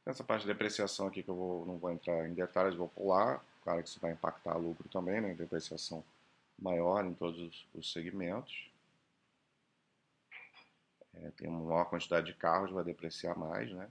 Essa 0.04 0.24
parte 0.24 0.42
de 0.42 0.48
depreciação 0.48 1.06
aqui 1.06 1.22
que 1.22 1.30
eu 1.30 1.36
vou, 1.36 1.66
não 1.68 1.78
vou 1.78 1.92
entrar 1.92 2.28
em 2.28 2.34
detalhes, 2.34 2.76
vou 2.76 2.90
pular. 2.90 3.46
Claro 3.64 3.84
que 3.84 3.90
isso 3.90 4.00
vai 4.00 4.14
impactar 4.14 4.58
lucro 4.58 4.90
também, 4.90 5.22
né? 5.22 5.36
Depreciação 5.36 6.04
maior 6.58 7.06
em 7.06 7.14
todos 7.14 7.40
os, 7.40 7.68
os 7.76 7.92
segmentos. 7.94 8.71
É, 11.14 11.32
tem 11.32 11.48
uma 11.48 11.60
maior 11.60 11.86
quantidade 11.86 12.28
de 12.28 12.34
carros, 12.34 12.72
vai 12.72 12.84
depreciar 12.84 13.38
mais, 13.38 13.72
né? 13.72 13.90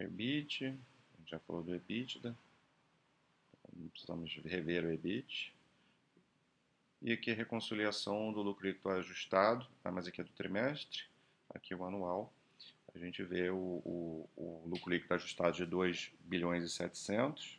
EBIT, 0.00 0.66
a 0.66 0.70
gente 1.18 1.30
já 1.30 1.38
falou 1.40 1.62
do 1.62 1.74
EBITDA, 1.74 2.36
precisamos 3.90 4.34
rever 4.44 4.84
o 4.84 4.92
EBIT. 4.92 5.54
E 7.02 7.12
aqui 7.12 7.30
a 7.30 7.34
reconciliação 7.34 8.32
do 8.32 8.42
lucro 8.42 8.66
líquido 8.66 8.90
ajustado, 8.90 9.66
ah, 9.84 9.90
mas 9.90 10.06
aqui 10.06 10.20
é 10.20 10.24
do 10.24 10.32
trimestre, 10.32 11.04
aqui 11.50 11.72
é 11.72 11.76
o 11.76 11.84
anual. 11.84 12.32
A 12.94 12.98
gente 12.98 13.22
vê 13.22 13.50
o, 13.50 13.56
o, 13.56 14.28
o 14.36 14.62
lucro 14.66 14.90
líquido 14.90 15.14
ajustado 15.14 15.56
de 15.56 15.66
2 15.66 16.12
bilhões 16.20 16.64
e 16.64 16.68
700 16.68 17.57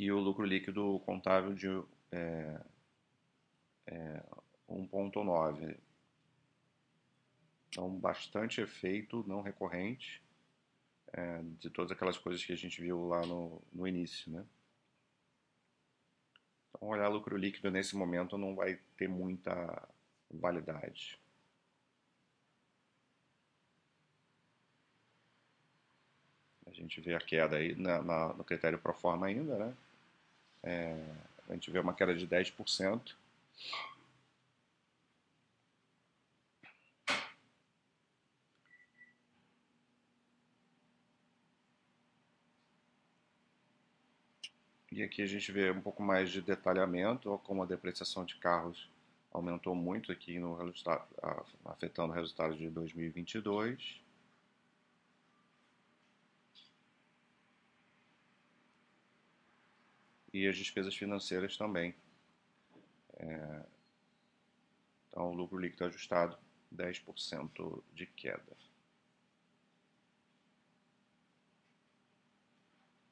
e 0.00 0.10
o 0.10 0.18
lucro 0.18 0.46
líquido 0.46 0.98
contável 1.04 1.52
de 1.52 1.68
é, 2.10 2.60
é, 3.86 4.22
1,9. 4.66 5.76
Então, 7.68 7.90
bastante 7.98 8.62
efeito 8.62 9.22
não 9.28 9.42
recorrente 9.42 10.22
é, 11.12 11.42
de 11.58 11.68
todas 11.68 11.92
aquelas 11.92 12.16
coisas 12.16 12.42
que 12.42 12.50
a 12.50 12.56
gente 12.56 12.80
viu 12.80 13.08
lá 13.08 13.26
no, 13.26 13.60
no 13.70 13.86
início. 13.86 14.32
Né? 14.32 14.42
Então, 16.70 16.88
olhar 16.88 17.08
lucro 17.08 17.36
líquido 17.36 17.70
nesse 17.70 17.94
momento 17.94 18.38
não 18.38 18.54
vai 18.54 18.80
ter 18.96 19.06
muita 19.06 19.86
validade. 20.30 21.20
A 26.66 26.72
gente 26.72 27.02
vê 27.02 27.14
a 27.14 27.20
queda 27.20 27.56
aí 27.56 27.74
na, 27.74 28.00
na, 28.02 28.32
no 28.32 28.44
critério 28.44 28.78
pro 28.78 28.94
forma 28.94 29.26
ainda, 29.26 29.58
né? 29.58 29.76
É, 30.62 30.96
a 31.48 31.54
gente 31.54 31.70
vê 31.70 31.78
uma 31.78 31.94
queda 31.94 32.14
de 32.14 32.26
10%. 32.26 33.14
E 44.92 45.02
aqui 45.04 45.22
a 45.22 45.26
gente 45.26 45.50
vê 45.52 45.70
um 45.70 45.80
pouco 45.80 46.02
mais 46.02 46.30
de 46.30 46.42
detalhamento, 46.42 47.40
como 47.44 47.62
a 47.62 47.66
depreciação 47.66 48.24
de 48.24 48.34
carros 48.36 48.90
aumentou 49.32 49.74
muito 49.74 50.10
aqui 50.10 50.38
no 50.38 50.58
afetando 51.64 52.12
o 52.12 52.14
resultado 52.14 52.56
de 52.56 52.68
2022. 52.68 54.00
E 60.32 60.46
as 60.46 60.56
despesas 60.56 60.94
financeiras 60.94 61.56
também. 61.56 61.94
É, 63.16 63.62
então, 65.08 65.30
o 65.30 65.34
lucro 65.34 65.58
líquido 65.58 65.84
ajustado, 65.84 66.38
10% 66.74 67.82
de 67.94 68.06
queda. 68.06 68.56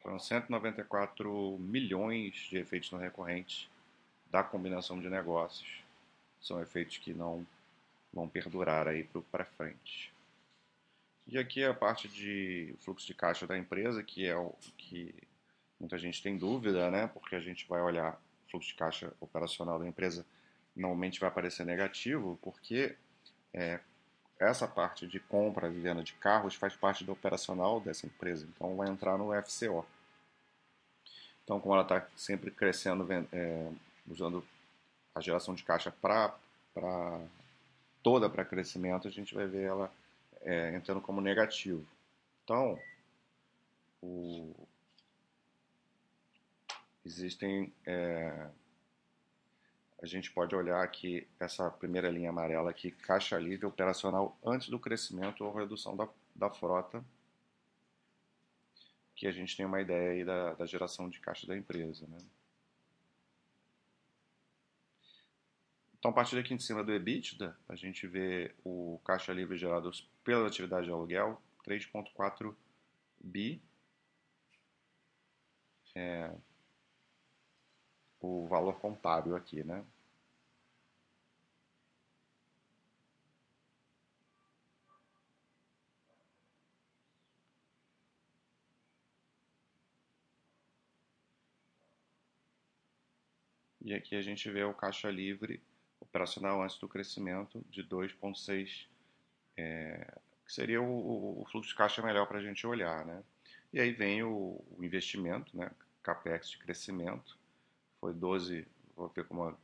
Foram 0.01 0.19
194 0.19 1.59
milhões 1.59 2.35
de 2.49 2.57
efeitos 2.57 2.91
não 2.91 2.99
recorrentes 2.99 3.69
da 4.31 4.43
combinação 4.43 5.01
de 5.01 5.11
negócios. 5.11 5.83
São 6.41 6.63
efeitos 6.63 6.99
que 6.99 7.13
não 7.13 7.47
vão 8.13 8.29
perdurar 8.29 8.89
aí 8.89 9.07
para 9.31 9.45
frente. 9.45 10.13
E 11.27 11.37
aqui 11.37 11.63
é 11.63 11.67
a 11.67 11.75
parte 11.75 12.09
de 12.09 12.75
fluxo 12.81 13.07
de 13.07 13.13
caixa 13.13 13.47
da 13.47 13.59
empresa, 13.59 14.03
que 14.03 14.25
é 14.25 14.35
o 14.35 14.55
que 14.79 15.15
muita 15.79 15.99
gente 15.99 16.23
tem 16.23 16.37
dúvida, 16.37 16.91
né? 16.91 17.07
Porque 17.09 17.37
a 17.37 17.41
gente 17.41 17.67
vai 17.69 17.81
olhar 17.81 18.21
o 18.47 18.51
fluxo 18.51 18.69
de 18.69 18.75
caixa 18.75 19.13
operacional 19.21 19.79
da 19.79 19.87
empresa, 19.87 20.25
normalmente 20.75 21.21
vai 21.21 21.29
aparecer 21.29 21.65
negativo, 21.65 22.39
porque 22.43 22.97
é, 23.53 23.81
essa 24.39 24.67
parte 24.69 25.07
de 25.07 25.19
compra 25.19 25.69
e 25.69 25.81
venda 25.81 26.03
de 26.03 26.13
carros 26.15 26.55
faz 26.55 26.75
parte 26.77 27.05
do 27.05 27.13
operacional 27.13 27.81
dessa 27.81 28.07
empresa, 28.07 28.47
então 28.55 28.77
vai 28.77 28.89
entrar 28.89 29.19
no 29.19 29.31
FCO. 29.43 29.85
Então, 31.45 31.59
como 31.61 31.75
ela 31.75 31.83
está 31.83 32.07
sempre 32.15 32.51
crescendo, 32.51 33.07
é, 33.33 33.71
usando 34.07 34.45
a 35.15 35.21
geração 35.21 35.55
de 35.55 35.65
caixa 35.65 35.91
para 35.91 36.37
toda 38.03 38.29
para 38.29 38.45
crescimento, 38.45 39.09
a 39.09 39.11
gente 39.11 39.35
vai 39.35 39.47
ver 39.47 39.65
ela 39.65 39.93
é, 40.43 40.75
entrando 40.75 41.01
como 41.01 41.21
negativo. 41.21 41.85
Então, 42.45 42.79
o, 44.03 44.55
existem. 47.09 47.73
É, 47.87 48.49
a 50.01 50.07
gente 50.07 50.31
pode 50.31 50.55
olhar 50.55 50.83
aqui 50.83 51.27
essa 51.41 51.69
primeira 51.71 52.11
linha 52.11 52.31
amarela 52.31 52.71
aqui, 52.71 52.93
caixa 52.93 53.37
livre 53.39 53.67
operacional 53.67 54.39
antes 54.45 54.69
do 54.69 54.79
crescimento 54.79 55.45
ou 55.45 55.53
redução 55.53 55.97
da, 55.97 56.09
da 56.37 56.51
frota 56.51 57.05
que 59.19 59.27
a 59.27 59.33
gente 59.33 59.57
tem 59.57 59.67
uma 59.67 59.81
ideia 59.81 60.13
aí 60.13 60.25
da, 60.25 60.55
da 60.55 60.65
geração 60.65 61.09
de 61.09 61.19
caixa 61.19 61.45
da 61.45 61.57
empresa. 61.57 62.07
Né? 62.07 62.19
Então, 65.99 66.13
a 66.13 66.15
partir 66.15 66.37
daqui 66.37 66.55
em 66.55 66.59
cima 66.61 66.85
do 66.85 66.93
EBITDA, 66.93 67.59
a 67.69 67.75
gente 67.75 68.07
vê 68.07 68.55
o 68.65 69.01
caixa 69.05 69.33
livre 69.33 69.59
gerado 69.59 69.91
pela 70.23 70.47
atividade 70.47 70.87
de 70.87 70.93
aluguel, 70.93 71.43
3,4 71.67 72.55
bi. 73.19 73.61
É, 75.97 76.33
o 78.21 78.47
valor 78.49 78.81
contábil 78.81 79.37
aqui, 79.37 79.63
né? 79.65 79.85
E 93.89 93.95
aqui 93.95 94.15
a 94.15 94.21
gente 94.21 94.51
vê 94.51 94.63
o 94.65 94.75
caixa 94.75 95.11
livre 95.11 95.63
operacional 95.99 96.63
antes 96.63 96.77
do 96.77 96.87
crescimento 96.87 97.65
de 97.71 97.83
2,6, 97.83 98.87
é, 99.57 100.15
que 100.45 100.53
seria 100.53 100.83
o, 100.83 101.41
o, 101.41 101.47
fluxo 101.47 101.71
de 101.71 101.75
caixa 101.75 102.03
melhor 102.03 102.27
para 102.27 102.37
a 102.37 102.43
gente 102.43 102.67
olhar. 102.67 103.07
Né? 103.07 103.23
E 103.73 103.81
aí 103.81 103.91
vem 103.91 104.23
o, 104.23 104.63
o, 104.77 104.85
investimento, 104.85 105.57
né? 105.57 105.71
capex 106.03 106.51
de 106.51 106.59
crescimento, 106.59 107.38
foi 108.01 108.13
12, 108.13 108.67
vou 108.97 109.09
ver 109.09 109.25
como 109.25 109.57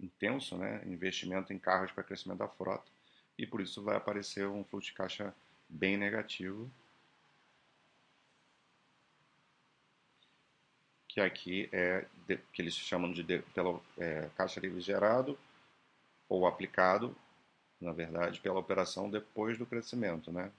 intenso, 0.00 0.56
né? 0.56 0.82
investimento 0.86 1.52
em 1.52 1.58
carros 1.58 1.90
para 1.92 2.04
crescimento 2.04 2.38
da 2.38 2.48
frota, 2.48 2.90
e 3.36 3.46
por 3.46 3.60
isso 3.60 3.82
vai 3.82 3.96
aparecer 3.96 4.46
um 4.46 4.64
fluxo 4.64 4.90
de 4.90 4.94
caixa 4.94 5.34
bem 5.68 5.96
negativo 5.96 6.70
que 11.16 11.20
aqui 11.22 11.66
é 11.72 12.04
de, 12.28 12.36
que 12.52 12.60
eles 12.60 12.74
chamam 12.74 13.10
de, 13.10 13.22
de 13.22 13.38
pela 13.54 13.80
é, 13.96 14.28
caixa 14.36 14.60
livre 14.60 14.82
gerado 14.82 15.38
ou 16.28 16.46
aplicado, 16.46 17.16
na 17.80 17.90
verdade, 17.90 18.38
pela 18.38 18.60
operação 18.60 19.08
depois 19.08 19.56
do 19.56 19.64
crescimento, 19.64 20.30
né? 20.30 20.52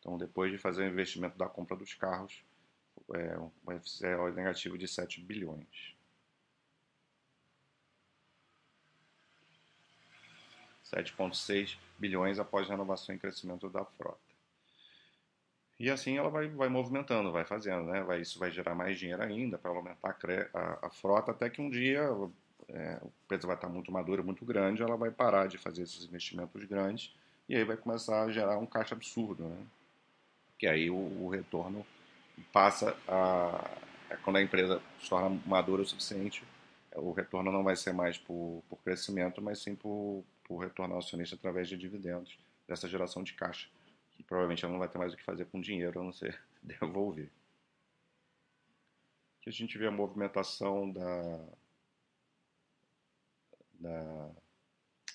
Então, 0.00 0.16
depois 0.16 0.50
de 0.50 0.56
fazer 0.56 0.84
o 0.84 0.88
investimento 0.88 1.36
da 1.36 1.46
compra 1.46 1.76
dos 1.76 1.92
carros, 1.92 2.42
é 3.12 3.38
um 3.38 3.78
FCO 3.78 4.30
negativo 4.34 4.78
de 4.78 4.88
7 4.88 5.20
bilhões. 5.20 5.93
7,6 10.94 11.76
bilhões 11.98 12.38
após 12.38 12.68
renovação 12.68 13.14
e 13.14 13.18
crescimento 13.18 13.68
da 13.68 13.84
frota. 13.84 14.18
E 15.78 15.90
assim 15.90 16.16
ela 16.16 16.30
vai, 16.30 16.48
vai 16.48 16.68
movimentando, 16.68 17.32
vai 17.32 17.44
fazendo, 17.44 17.84
né? 17.84 18.02
Vai, 18.02 18.20
isso 18.20 18.38
vai 18.38 18.50
gerar 18.50 18.74
mais 18.74 18.98
dinheiro 18.98 19.22
ainda 19.22 19.58
para 19.58 19.70
aumentar 19.70 20.16
a, 20.52 20.58
a, 20.58 20.86
a, 20.86 20.90
frota, 20.90 21.32
até 21.32 21.50
que 21.50 21.60
um 21.60 21.68
dia 21.68 22.08
é, 22.68 23.00
a 23.02 23.06
empresa 23.24 23.46
vai 23.46 23.56
estar 23.56 23.68
muito 23.68 23.90
madura, 23.90 24.22
muito 24.22 24.44
grande, 24.44 24.82
ela 24.82 24.96
vai 24.96 25.10
parar 25.10 25.48
de 25.48 25.58
fazer 25.58 25.82
esses 25.82 26.04
investimentos 26.04 26.64
grandes 26.64 27.14
e 27.48 27.56
aí 27.56 27.64
vai 27.64 27.76
começar 27.76 28.22
a 28.22 28.30
gerar 28.30 28.56
um 28.58 28.66
caixa 28.66 28.94
absurdo, 28.94 29.44
né? 29.44 29.66
Que 30.58 30.66
aí 30.66 30.88
o, 30.90 30.94
o 30.94 31.28
retorno 31.28 31.84
passa 32.52 32.96
a. 33.08 33.70
É 34.10 34.16
quando 34.16 34.36
a 34.36 34.42
empresa 34.42 34.80
se 35.00 35.08
torna 35.08 35.40
madura 35.46 35.82
o 35.82 35.86
suficiente, 35.86 36.44
o 36.94 37.12
retorno 37.12 37.50
não 37.50 37.64
vai 37.64 37.74
ser 37.74 37.92
mais 37.92 38.16
por, 38.16 38.62
por 38.68 38.76
crescimento, 38.84 39.42
mas 39.42 39.58
sim 39.58 39.74
por, 39.74 40.22
por 40.44 40.58
retorno 40.58 40.94
ao 40.94 41.00
acionista 41.00 41.34
através 41.36 41.68
de 41.68 41.76
dividendos 41.76 42.38
dessa 42.66 42.88
geração 42.88 43.22
de 43.22 43.34
caixa 43.34 43.68
que 44.16 44.22
provavelmente 44.22 44.64
ela 44.64 44.72
não 44.72 44.78
vai 44.78 44.88
ter 44.88 44.98
mais 44.98 45.12
o 45.12 45.16
que 45.16 45.22
fazer 45.22 45.46
com 45.46 45.60
dinheiro 45.60 46.00
a 46.00 46.04
não 46.04 46.12
ser 46.12 46.40
devolver. 46.62 47.30
Aqui 49.40 49.50
a 49.50 49.52
gente 49.52 49.76
vê 49.76 49.86
a 49.86 49.90
movimentação 49.90 50.90
da, 50.90 51.48
da, 53.74 54.30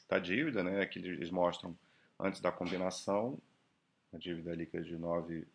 da 0.08 0.20
dívida, 0.20 0.64
né? 0.64 0.82
Aqui 0.82 1.00
eles 1.00 1.32
mostram 1.32 1.78
antes 2.20 2.40
da 2.40 2.52
combinação, 2.52 3.40
a 4.14 4.18
dívida 4.18 4.54
líquida 4.54 4.84
de 4.84 4.98
9, 4.98 5.48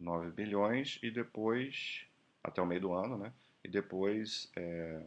9 0.00 0.30
bilhões 0.32 0.98
e 1.02 1.10
depois, 1.10 2.06
até 2.42 2.60
o 2.60 2.66
meio 2.66 2.80
do 2.80 2.92
ano, 2.92 3.16
né? 3.18 3.32
E 3.62 3.68
depois, 3.68 4.50
é, 4.56 5.04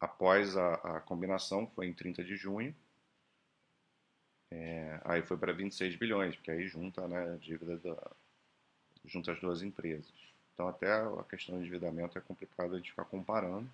após 0.00 0.56
a, 0.56 0.74
a 0.74 1.00
combinação, 1.00 1.66
foi 1.66 1.86
em 1.86 1.92
30 1.92 2.24
de 2.24 2.36
junho, 2.36 2.74
é, 4.50 5.00
aí 5.04 5.22
foi 5.22 5.36
para 5.36 5.52
26 5.52 5.94
bilhões, 5.96 6.34
porque 6.34 6.50
aí 6.50 6.66
junta 6.66 7.06
né, 7.06 7.34
a 7.34 7.36
dívida 7.36 7.76
da, 7.76 8.10
junta 9.04 9.32
as 9.32 9.40
duas 9.40 9.62
empresas. 9.62 10.12
Então 10.54 10.68
até 10.68 10.92
a 10.92 11.24
questão 11.28 11.54
do 11.54 11.60
endividamento 11.60 12.18
é 12.18 12.20
complicado 12.20 12.74
a 12.74 12.76
gente 12.78 12.90
ficar 12.90 13.04
comparando. 13.04 13.70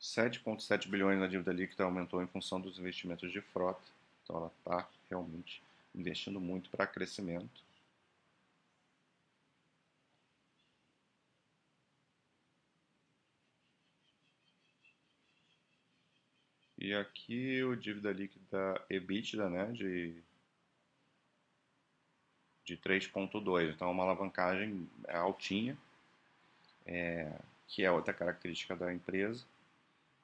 7,7 0.00 0.88
bilhões 0.88 1.18
na 1.18 1.26
dívida 1.26 1.52
líquida 1.52 1.84
aumentou 1.84 2.22
em 2.22 2.26
função 2.26 2.60
dos 2.60 2.78
investimentos 2.78 3.30
de 3.30 3.40
frota. 3.40 3.82
Então 4.22 4.36
ela 4.36 4.52
está 4.58 4.88
realmente 5.10 5.62
investindo 5.94 6.40
muito 6.40 6.70
para 6.70 6.86
crescimento. 6.86 7.62
E 16.80 16.94
aqui 16.94 17.62
o 17.62 17.76
dívida 17.76 18.10
líquida 18.10 18.82
EBITDA, 18.88 19.50
né, 19.50 19.66
de, 19.66 20.14
de 22.64 22.74
3.2, 22.78 23.74
então 23.74 23.88
é 23.88 23.90
uma 23.90 24.02
alavancagem 24.02 24.88
altinha, 25.06 25.76
é, 26.86 27.38
que 27.68 27.84
é 27.84 27.90
outra 27.90 28.14
característica 28.14 28.74
da 28.74 28.94
empresa, 28.94 29.44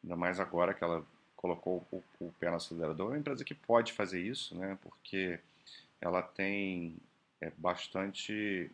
ainda 0.02 0.16
mais 0.16 0.40
agora 0.40 0.72
que 0.72 0.82
ela 0.82 1.04
colocou 1.36 1.86
o, 1.92 2.02
o 2.18 2.32
pé 2.40 2.48
no 2.48 2.56
acelerador, 2.56 3.08
é 3.08 3.10
uma 3.10 3.18
empresa 3.18 3.44
que 3.44 3.54
pode 3.54 3.92
fazer 3.92 4.22
isso, 4.22 4.56
né, 4.56 4.78
porque 4.80 5.38
ela 6.00 6.22
tem 6.22 6.96
é, 7.38 7.50
bastante... 7.58 8.70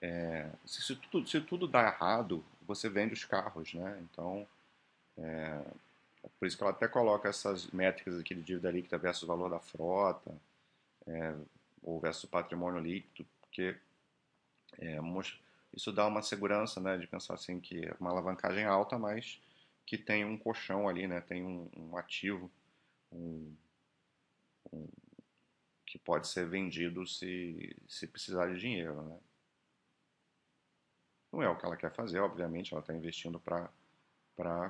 É, 0.00 0.48
se, 0.64 0.80
se, 0.80 0.96
tudo, 0.96 1.28
se 1.28 1.38
tudo 1.42 1.68
dá 1.68 1.82
errado, 1.82 2.42
você 2.62 2.88
vende 2.88 3.12
os 3.12 3.26
carros, 3.26 3.74
né, 3.74 4.02
então... 4.10 4.48
É, 5.18 5.60
por 6.38 6.46
isso 6.46 6.56
que 6.56 6.62
ela 6.62 6.72
até 6.72 6.88
coloca 6.88 7.28
essas 7.28 7.68
métricas 7.70 8.18
aqui 8.18 8.34
de 8.34 8.42
dívida 8.42 8.70
líquida 8.70 8.98
versus 8.98 9.26
valor 9.26 9.50
da 9.50 9.60
frota, 9.60 10.34
é, 11.06 11.34
ou 11.82 12.00
versus 12.00 12.28
patrimônio 12.30 12.80
líquido, 12.80 13.28
porque 13.40 13.76
É, 14.78 14.98
isso 15.72 15.92
dá 15.92 16.06
uma 16.06 16.22
segurança, 16.22 16.80
né, 16.80 16.96
de 16.98 17.06
pensar 17.06 17.34
assim 17.34 17.60
que 17.60 17.84
é 17.86 17.94
uma 18.00 18.10
alavancagem 18.10 18.64
alta, 18.64 18.98
mas 18.98 19.40
que 19.86 19.96
tem 19.98 20.24
um 20.24 20.38
colchão 20.38 20.88
ali, 20.88 21.06
né, 21.06 21.20
tem 21.20 21.42
um, 21.44 21.68
um 21.76 21.96
ativo, 21.96 22.50
um, 23.12 23.54
um, 24.72 24.88
que 25.86 25.98
pode 25.98 26.28
ser 26.28 26.46
vendido 26.48 27.06
se, 27.06 27.76
se 27.88 28.06
precisar 28.06 28.52
de 28.52 28.60
dinheiro, 28.60 29.02
né. 29.02 29.18
Não 31.32 31.42
é 31.42 31.48
o 31.48 31.56
que 31.56 31.64
ela 31.64 31.76
quer 31.76 31.92
fazer, 31.92 32.20
obviamente, 32.20 32.72
ela 32.72 32.80
está 32.80 32.94
investindo 32.94 33.38
para 33.40 33.70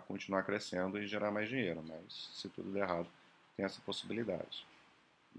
continuar 0.07 0.45
crescendo 0.45 0.99
e 0.99 1.07
gerar 1.07 1.31
mais 1.31 1.49
dinheiro, 1.49 1.83
mas 1.87 2.31
se 2.35 2.49
tudo 2.49 2.73
der 2.73 2.85
errado, 2.85 3.09
tem 3.57 3.65
essa 3.65 3.81
possibilidade. 3.83 4.67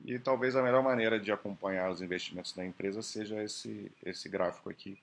E 0.05 0.17
talvez 0.19 0.55
a 0.55 0.61
melhor 0.63 0.83
maneira 0.83 1.19
de 1.19 1.31
acompanhar 1.31 1.89
os 1.89 2.01
investimentos 2.01 2.53
da 2.53 2.65
empresa 2.65 3.01
seja 3.01 3.43
esse, 3.43 3.91
esse 4.03 4.29
gráfico 4.29 4.69
aqui, 4.69 5.01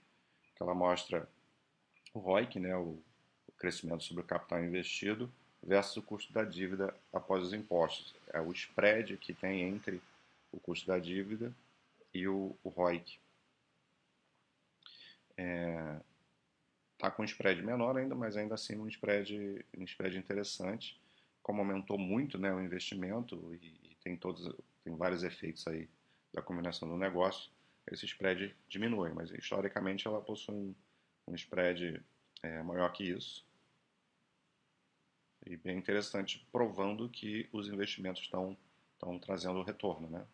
que 0.55 0.63
ela 0.63 0.75
mostra 0.75 1.29
o 2.15 2.19
ROIC, 2.19 2.59
né, 2.59 2.77
o, 2.77 2.99
o 3.49 3.53
crescimento 3.59 4.05
sobre 4.05 4.23
o 4.23 4.27
capital 4.27 4.63
investido, 4.65 5.31
versus 5.63 5.97
o 5.97 6.03
custo 6.03 6.33
da 6.33 6.45
dívida 6.45 6.95
após 7.13 7.43
os 7.43 7.53
impostos. 7.53 8.15
É 8.33 8.41
o 8.41 8.53
spread 8.53 9.17
que 9.17 9.35
tem 9.35 9.63
entre 9.63 10.01
o 10.53 10.61
custo 10.61 10.87
da 10.87 10.99
dívida 10.99 11.53
e 12.15 12.27
o, 12.29 12.57
o 12.63 12.69
ROIC. 12.69 13.19
É, 15.37 15.97
tá 16.99 17.11
com 17.11 17.23
um 17.23 17.25
spread 17.25 17.63
menor 17.63 17.97
ainda, 17.97 18.15
mas 18.15 18.37
ainda 18.37 18.55
assim 18.55 18.77
um 18.77 18.89
spread, 18.89 19.65
um 19.77 19.85
spread 19.85 20.19
interessante. 20.19 21.01
Como 21.43 21.61
aumentou 21.61 21.99
muito 21.99 22.39
né, 22.39 22.53
o 22.53 22.61
investimento 22.61 23.55
e, 23.55 23.91
e 23.91 23.97
tem 24.03 24.17
todos 24.17 24.53
tem 24.83 24.95
vários 24.97 25.25
efeitos 25.25 25.67
aí 25.67 25.89
da 26.33 26.41
combinação 26.41 26.89
do 26.89 26.97
negócio, 26.97 27.51
esse 27.91 28.05
spread 28.05 28.55
diminui, 28.69 29.13
mas 29.13 29.31
historicamente 29.31 30.07
ela 30.07 30.21
possui 30.21 30.55
um, 30.55 30.75
um 31.27 31.35
spread 31.35 32.01
é, 32.43 32.63
maior 32.63 32.93
que 32.93 33.05
isso. 33.05 33.45
E 35.45 35.57
bem 35.57 35.79
interessante, 35.79 36.47
provando 36.53 37.09
que 37.09 37.49
os 37.53 37.69
investimentos 37.69 38.23
estão, 38.23 38.57
estão 38.95 39.19
trazendo 39.19 39.63
retorno, 39.63 40.09
né? 40.09 40.25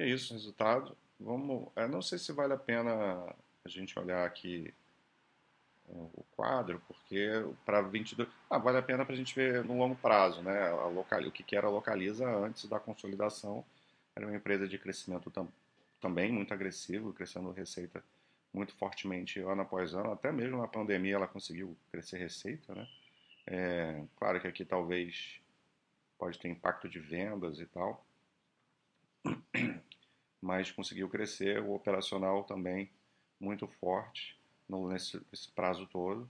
É 0.00 0.06
isso, 0.06 0.32
resultado. 0.32 0.96
Vamos, 1.18 1.68
eu 1.76 1.86
não 1.86 2.00
sei 2.00 2.18
se 2.18 2.32
vale 2.32 2.54
a 2.54 2.56
pena 2.56 2.90
a 3.62 3.68
gente 3.68 3.98
olhar 3.98 4.24
aqui 4.24 4.72
o 5.86 6.24
quadro, 6.34 6.80
porque 6.88 7.28
para 7.66 7.82
22. 7.82 8.26
Ah, 8.48 8.56
vale 8.56 8.78
a 8.78 8.82
pena 8.82 9.04
para 9.04 9.12
a 9.12 9.16
gente 9.16 9.34
ver 9.34 9.62
no 9.62 9.76
longo 9.76 9.94
prazo, 9.94 10.40
né? 10.40 10.70
A 10.70 10.86
local, 10.86 11.20
o 11.20 11.30
que, 11.30 11.42
que 11.42 11.54
era 11.54 11.68
Localiza 11.68 12.26
antes 12.26 12.64
da 12.64 12.80
consolidação. 12.80 13.62
Era 14.16 14.26
uma 14.26 14.34
empresa 14.34 14.66
de 14.66 14.78
crescimento 14.78 15.30
tam, 15.30 15.46
também 16.00 16.32
muito 16.32 16.54
agressivo, 16.54 17.12
crescendo 17.12 17.50
receita 17.50 18.02
muito 18.54 18.74
fortemente 18.76 19.38
ano 19.40 19.60
após 19.60 19.92
ano. 19.92 20.12
Até 20.12 20.32
mesmo 20.32 20.56
na 20.56 20.66
pandemia 20.66 21.16
ela 21.16 21.28
conseguiu 21.28 21.76
crescer 21.92 22.16
receita, 22.16 22.74
né? 22.74 22.88
É, 23.46 24.02
claro 24.16 24.40
que 24.40 24.48
aqui 24.48 24.64
talvez 24.64 25.38
pode 26.18 26.38
ter 26.38 26.48
impacto 26.48 26.88
de 26.88 26.98
vendas 26.98 27.60
e 27.60 27.66
tal, 27.66 28.02
mas 30.40 30.70
conseguiu 30.70 31.08
crescer. 31.08 31.60
O 31.60 31.74
operacional 31.74 32.44
também 32.44 32.90
muito 33.38 33.66
forte 33.66 34.38
nesse, 34.88 35.20
prazo 35.54 35.86
todo. 35.86 36.28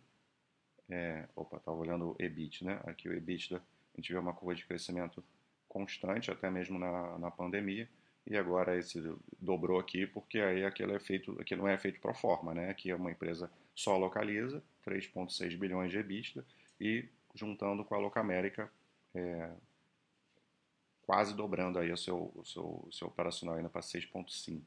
É, 0.89 1.29
opa, 1.37 1.59
estava 1.59 1.77
olhando 1.77 2.11
o 2.11 2.17
EBIT, 2.19 2.65
né? 2.65 2.81
Aqui 2.85 3.09
o 3.09 3.13
EBIT, 3.13 3.55
a 3.55 3.61
gente 3.97 4.13
vê 4.13 4.19
uma 4.19 4.33
curva 4.33 4.55
de 4.55 4.65
crescimento 4.65 5.23
constante, 5.69 6.31
até 6.31 6.51
mesmo 6.51 6.79
na, 6.79 7.17
na 7.19 7.31
pandemia, 7.31 7.89
e 8.27 8.37
agora 8.37 8.77
esse 8.77 9.01
dobrou 9.41 9.79
aqui, 9.79 10.07
porque 10.07 10.41
aí 10.41 10.65
aquilo 10.65 10.95
é 10.95 10.99
feito, 10.99 11.41
aqui 11.41 11.55
não 11.55 11.69
é 11.69 11.79
feito 11.79 12.01
pro 12.01 12.13
forma, 12.13 12.53
né? 12.53 12.71
Aqui 12.71 12.91
é 12.91 12.97
uma 12.97 13.11
empresa 13.11 13.51
só 13.75 13.97
localiza, 13.97 14.63
3,6 14.85 15.57
bilhões 15.57 15.91
de 15.91 15.99
EBITDA, 15.99 16.45
e 16.81 17.09
juntando 17.35 17.85
com 17.85 17.95
a 17.95 17.99
Locamérica, 17.99 18.71
é, 19.15 19.51
quase 21.11 21.35
dobrando 21.35 21.77
aí 21.81 21.91
o 21.91 21.97
seu, 21.97 22.31
o 22.37 22.45
seu, 22.45 22.85
o 22.87 22.93
seu 22.93 23.09
operacional 23.09 23.57
ainda 23.57 23.69
para 23.69 23.81
6,5. 23.81 24.63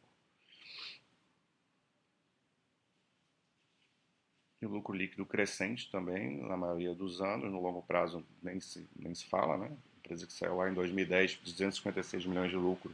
e 4.62 4.66
lucro 4.66 4.94
líquido 4.94 5.26
crescente 5.26 5.90
também, 5.90 6.42
na 6.42 6.58
maioria 6.58 6.94
dos 6.94 7.22
anos, 7.22 7.50
no 7.50 7.62
longo 7.62 7.82
prazo 7.84 8.26
nem 8.42 8.60
se, 8.60 8.86
nem 8.94 9.16
se 9.16 9.26
fala, 9.26 9.58
né? 9.58 9.78
Empresa 10.00 10.28
que 10.28 10.34
saiu 10.34 10.58
lá 10.58 10.70
em 10.70 10.74
2010, 10.74 11.38
256 11.38 12.26
milhões 12.26 12.50
de 12.50 12.58
lucro, 12.58 12.94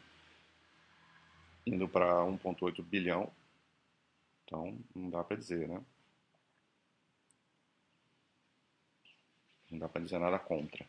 indo 1.66 1.88
para 1.90 2.24
1,8 2.26 2.84
bilhão. 2.84 3.32
Então, 4.46 4.78
não 4.96 5.10
dá 5.10 5.24
para 5.24 5.38
dizer, 5.38 5.68
né? 5.68 5.82
Não 9.72 9.80
dá 9.80 9.90
para 9.90 10.02
dizer 10.04 10.20
nada 10.20 10.38
contra. 10.38 10.86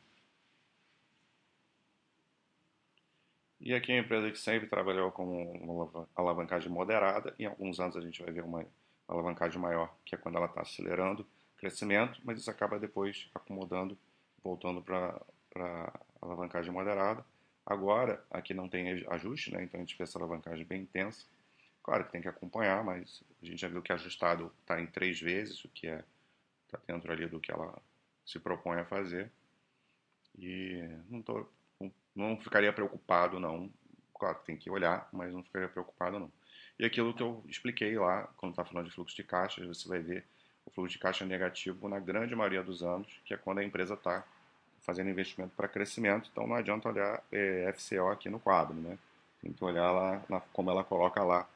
E 3.60 3.74
aqui 3.74 3.92
é 3.92 3.96
uma 3.96 4.00
empresa 4.00 4.30
que 4.30 4.38
sempre 4.38 4.68
trabalhou 4.68 5.12
com 5.12 5.52
uma 5.52 6.08
alavancagem 6.14 6.70
moderada. 6.70 7.34
Em 7.38 7.44
alguns 7.44 7.78
anos 7.78 7.96
a 7.96 8.00
gente 8.00 8.22
vai 8.22 8.32
ver 8.32 8.42
uma 8.42 8.64
alavancagem 9.06 9.60
maior, 9.60 9.94
que 10.04 10.14
é 10.14 10.18
quando 10.18 10.36
ela 10.36 10.46
está 10.46 10.62
acelerando 10.62 11.26
crescimento, 11.58 12.18
mas 12.24 12.38
isso 12.38 12.50
acaba 12.50 12.78
depois 12.78 13.28
acomodando, 13.34 13.98
voltando 14.42 14.80
para 14.80 15.92
alavancagem 16.22 16.72
moderada. 16.72 17.24
Agora, 17.66 18.24
aqui 18.30 18.54
não 18.54 18.68
tem 18.68 19.04
ajuste, 19.08 19.52
né? 19.52 19.62
então 19.62 19.78
a 19.78 19.82
gente 19.82 19.94
fez 19.94 20.08
essa 20.08 20.18
alavancagem 20.18 20.64
bem 20.64 20.82
intensa. 20.82 21.26
Claro 21.82 22.04
que 22.04 22.12
tem 22.12 22.22
que 22.22 22.28
acompanhar, 22.28 22.82
mas 22.82 23.22
a 23.42 23.44
gente 23.44 23.60
já 23.60 23.68
viu 23.68 23.82
que 23.82 23.92
ajustado 23.92 24.50
está 24.62 24.80
em 24.80 24.86
três 24.86 25.20
vezes, 25.20 25.62
o 25.64 25.68
que 25.68 25.86
é 25.86 26.02
está 26.66 26.80
dentro 26.86 27.12
ali 27.12 27.26
do 27.26 27.40
que 27.40 27.50
ela 27.50 27.76
se 28.24 28.38
propõe 28.38 28.78
a 28.78 28.84
fazer. 28.84 29.30
E 30.38 30.82
não, 31.08 31.20
tô, 31.20 31.46
não 32.14 32.36
ficaria 32.38 32.72
preocupado, 32.72 33.38
não. 33.40 33.70
Claro 34.14 34.38
tem 34.44 34.56
que 34.56 34.70
olhar, 34.70 35.08
mas 35.12 35.32
não 35.32 35.42
ficaria 35.42 35.68
preocupado, 35.68 36.18
não. 36.18 36.30
E 36.78 36.84
aquilo 36.84 37.14
que 37.14 37.22
eu 37.22 37.42
expliquei 37.46 37.98
lá, 37.98 38.28
quando 38.36 38.52
está 38.52 38.64
falando 38.64 38.86
de 38.86 38.92
fluxo 38.92 39.16
de 39.16 39.24
caixa, 39.24 39.66
você 39.66 39.88
vai 39.88 39.98
ver 40.00 40.24
o 40.64 40.70
fluxo 40.70 40.94
de 40.94 40.98
caixa 40.98 41.24
negativo 41.24 41.88
na 41.88 41.98
grande 41.98 42.34
maioria 42.34 42.62
dos 42.62 42.82
anos, 42.82 43.08
que 43.24 43.34
é 43.34 43.36
quando 43.36 43.58
a 43.58 43.64
empresa 43.64 43.94
está 43.94 44.24
fazendo 44.80 45.10
investimento 45.10 45.52
para 45.56 45.68
crescimento. 45.68 46.28
Então 46.32 46.46
não 46.46 46.56
adianta 46.56 46.88
olhar 46.88 47.22
é, 47.30 47.72
FCO 47.76 48.08
aqui 48.08 48.28
no 48.28 48.40
quadro, 48.40 48.74
né? 48.74 48.98
Tem 49.42 49.52
que 49.52 49.64
olhar 49.64 49.90
lá, 49.90 50.22
na, 50.28 50.40
como 50.40 50.70
ela 50.70 50.84
coloca 50.84 51.22
lá, 51.22 51.48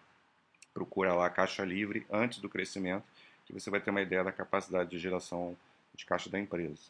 procura 0.72 1.14
lá 1.14 1.28
caixa 1.30 1.64
livre 1.64 2.06
antes 2.10 2.38
do 2.38 2.48
crescimento, 2.48 3.04
que 3.46 3.52
você 3.52 3.70
vai 3.70 3.80
ter 3.80 3.90
uma 3.90 4.02
ideia 4.02 4.24
da 4.24 4.32
capacidade 4.32 4.90
de 4.90 4.98
geração 4.98 5.56
de 5.94 6.04
caixa 6.04 6.30
da 6.30 6.38
empresa. 6.38 6.82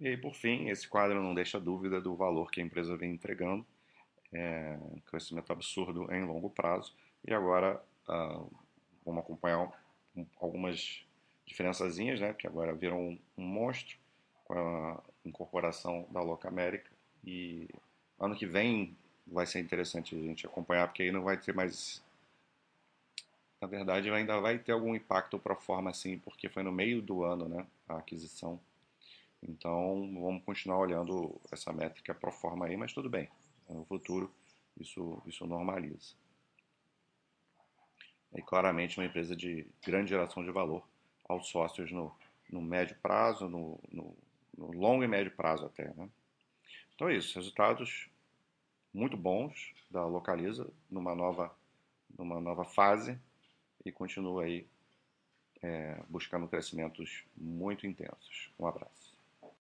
E 0.00 0.08
aí, 0.08 0.16
por 0.16 0.34
fim, 0.34 0.70
esse 0.70 0.88
quadro 0.88 1.22
não 1.22 1.34
deixa 1.34 1.60
dúvida 1.60 2.00
do 2.00 2.16
valor 2.16 2.50
que 2.50 2.58
a 2.58 2.64
empresa 2.64 2.96
vem 2.96 3.12
entregando, 3.12 3.66
é, 4.32 4.78
crescimento 5.04 5.52
absurdo 5.52 6.10
em 6.10 6.24
longo 6.24 6.48
prazo. 6.48 6.94
E 7.22 7.34
agora 7.34 7.78
uh, 8.08 8.50
vamos 9.04 9.22
acompanhar 9.22 9.70
algumas 10.40 11.04
diferençazinhas, 11.44 12.18
né, 12.18 12.32
que 12.32 12.46
agora 12.46 12.72
viram 12.72 12.98
um, 12.98 13.18
um 13.36 13.44
monstro 13.44 13.98
com 14.44 14.54
a 14.54 15.02
incorporação 15.22 16.06
da 16.10 16.22
Loca 16.22 16.48
América. 16.48 16.90
E 17.22 17.68
ano 18.18 18.34
que 18.34 18.46
vem 18.46 18.96
vai 19.26 19.46
ser 19.46 19.60
interessante 19.60 20.16
a 20.16 20.18
gente 20.18 20.46
acompanhar, 20.46 20.88
porque 20.88 21.02
aí 21.02 21.12
não 21.12 21.22
vai 21.22 21.36
ter 21.36 21.54
mais. 21.54 22.02
Na 23.60 23.68
verdade, 23.68 24.10
ainda 24.10 24.40
vai 24.40 24.58
ter 24.58 24.72
algum 24.72 24.94
impacto 24.94 25.38
para 25.38 25.52
a 25.52 25.56
forma 25.56 25.90
assim, 25.90 26.18
porque 26.18 26.48
foi 26.48 26.62
no 26.62 26.72
meio 26.72 27.02
do 27.02 27.22
ano 27.22 27.46
né, 27.46 27.66
a 27.86 27.98
aquisição 27.98 28.58
então, 29.42 30.08
vamos 30.20 30.44
continuar 30.44 30.78
olhando 30.78 31.40
essa 31.50 31.72
métrica 31.72 32.14
pro 32.14 32.30
forma 32.30 32.66
aí, 32.66 32.76
mas 32.76 32.92
tudo 32.92 33.08
bem. 33.08 33.28
No 33.68 33.84
futuro, 33.84 34.32
isso, 34.78 35.22
isso 35.26 35.46
normaliza. 35.46 36.14
E 38.34 38.42
claramente 38.42 38.98
uma 38.98 39.06
empresa 39.06 39.34
de 39.34 39.66
grande 39.84 40.10
geração 40.10 40.44
de 40.44 40.50
valor 40.50 40.86
aos 41.28 41.48
sócios 41.48 41.90
no, 41.90 42.14
no 42.50 42.60
médio 42.60 42.96
prazo, 43.02 43.48
no, 43.48 43.78
no, 43.90 44.16
no 44.56 44.72
longo 44.72 45.02
e 45.02 45.08
médio 45.08 45.34
prazo 45.34 45.66
até. 45.66 45.92
Né? 45.94 46.08
Então 46.94 47.08
é 47.08 47.16
isso, 47.16 47.34
resultados 47.36 48.08
muito 48.92 49.16
bons 49.16 49.72
da 49.90 50.04
Localiza 50.04 50.70
numa 50.90 51.14
nova, 51.14 51.54
numa 52.16 52.40
nova 52.40 52.64
fase 52.64 53.18
e 53.84 53.90
continua 53.90 54.44
aí 54.44 54.66
é, 55.62 56.00
buscando 56.08 56.48
crescimentos 56.48 57.24
muito 57.36 57.86
intensos. 57.86 58.50
Um 58.58 58.66
abraço. 58.66 59.09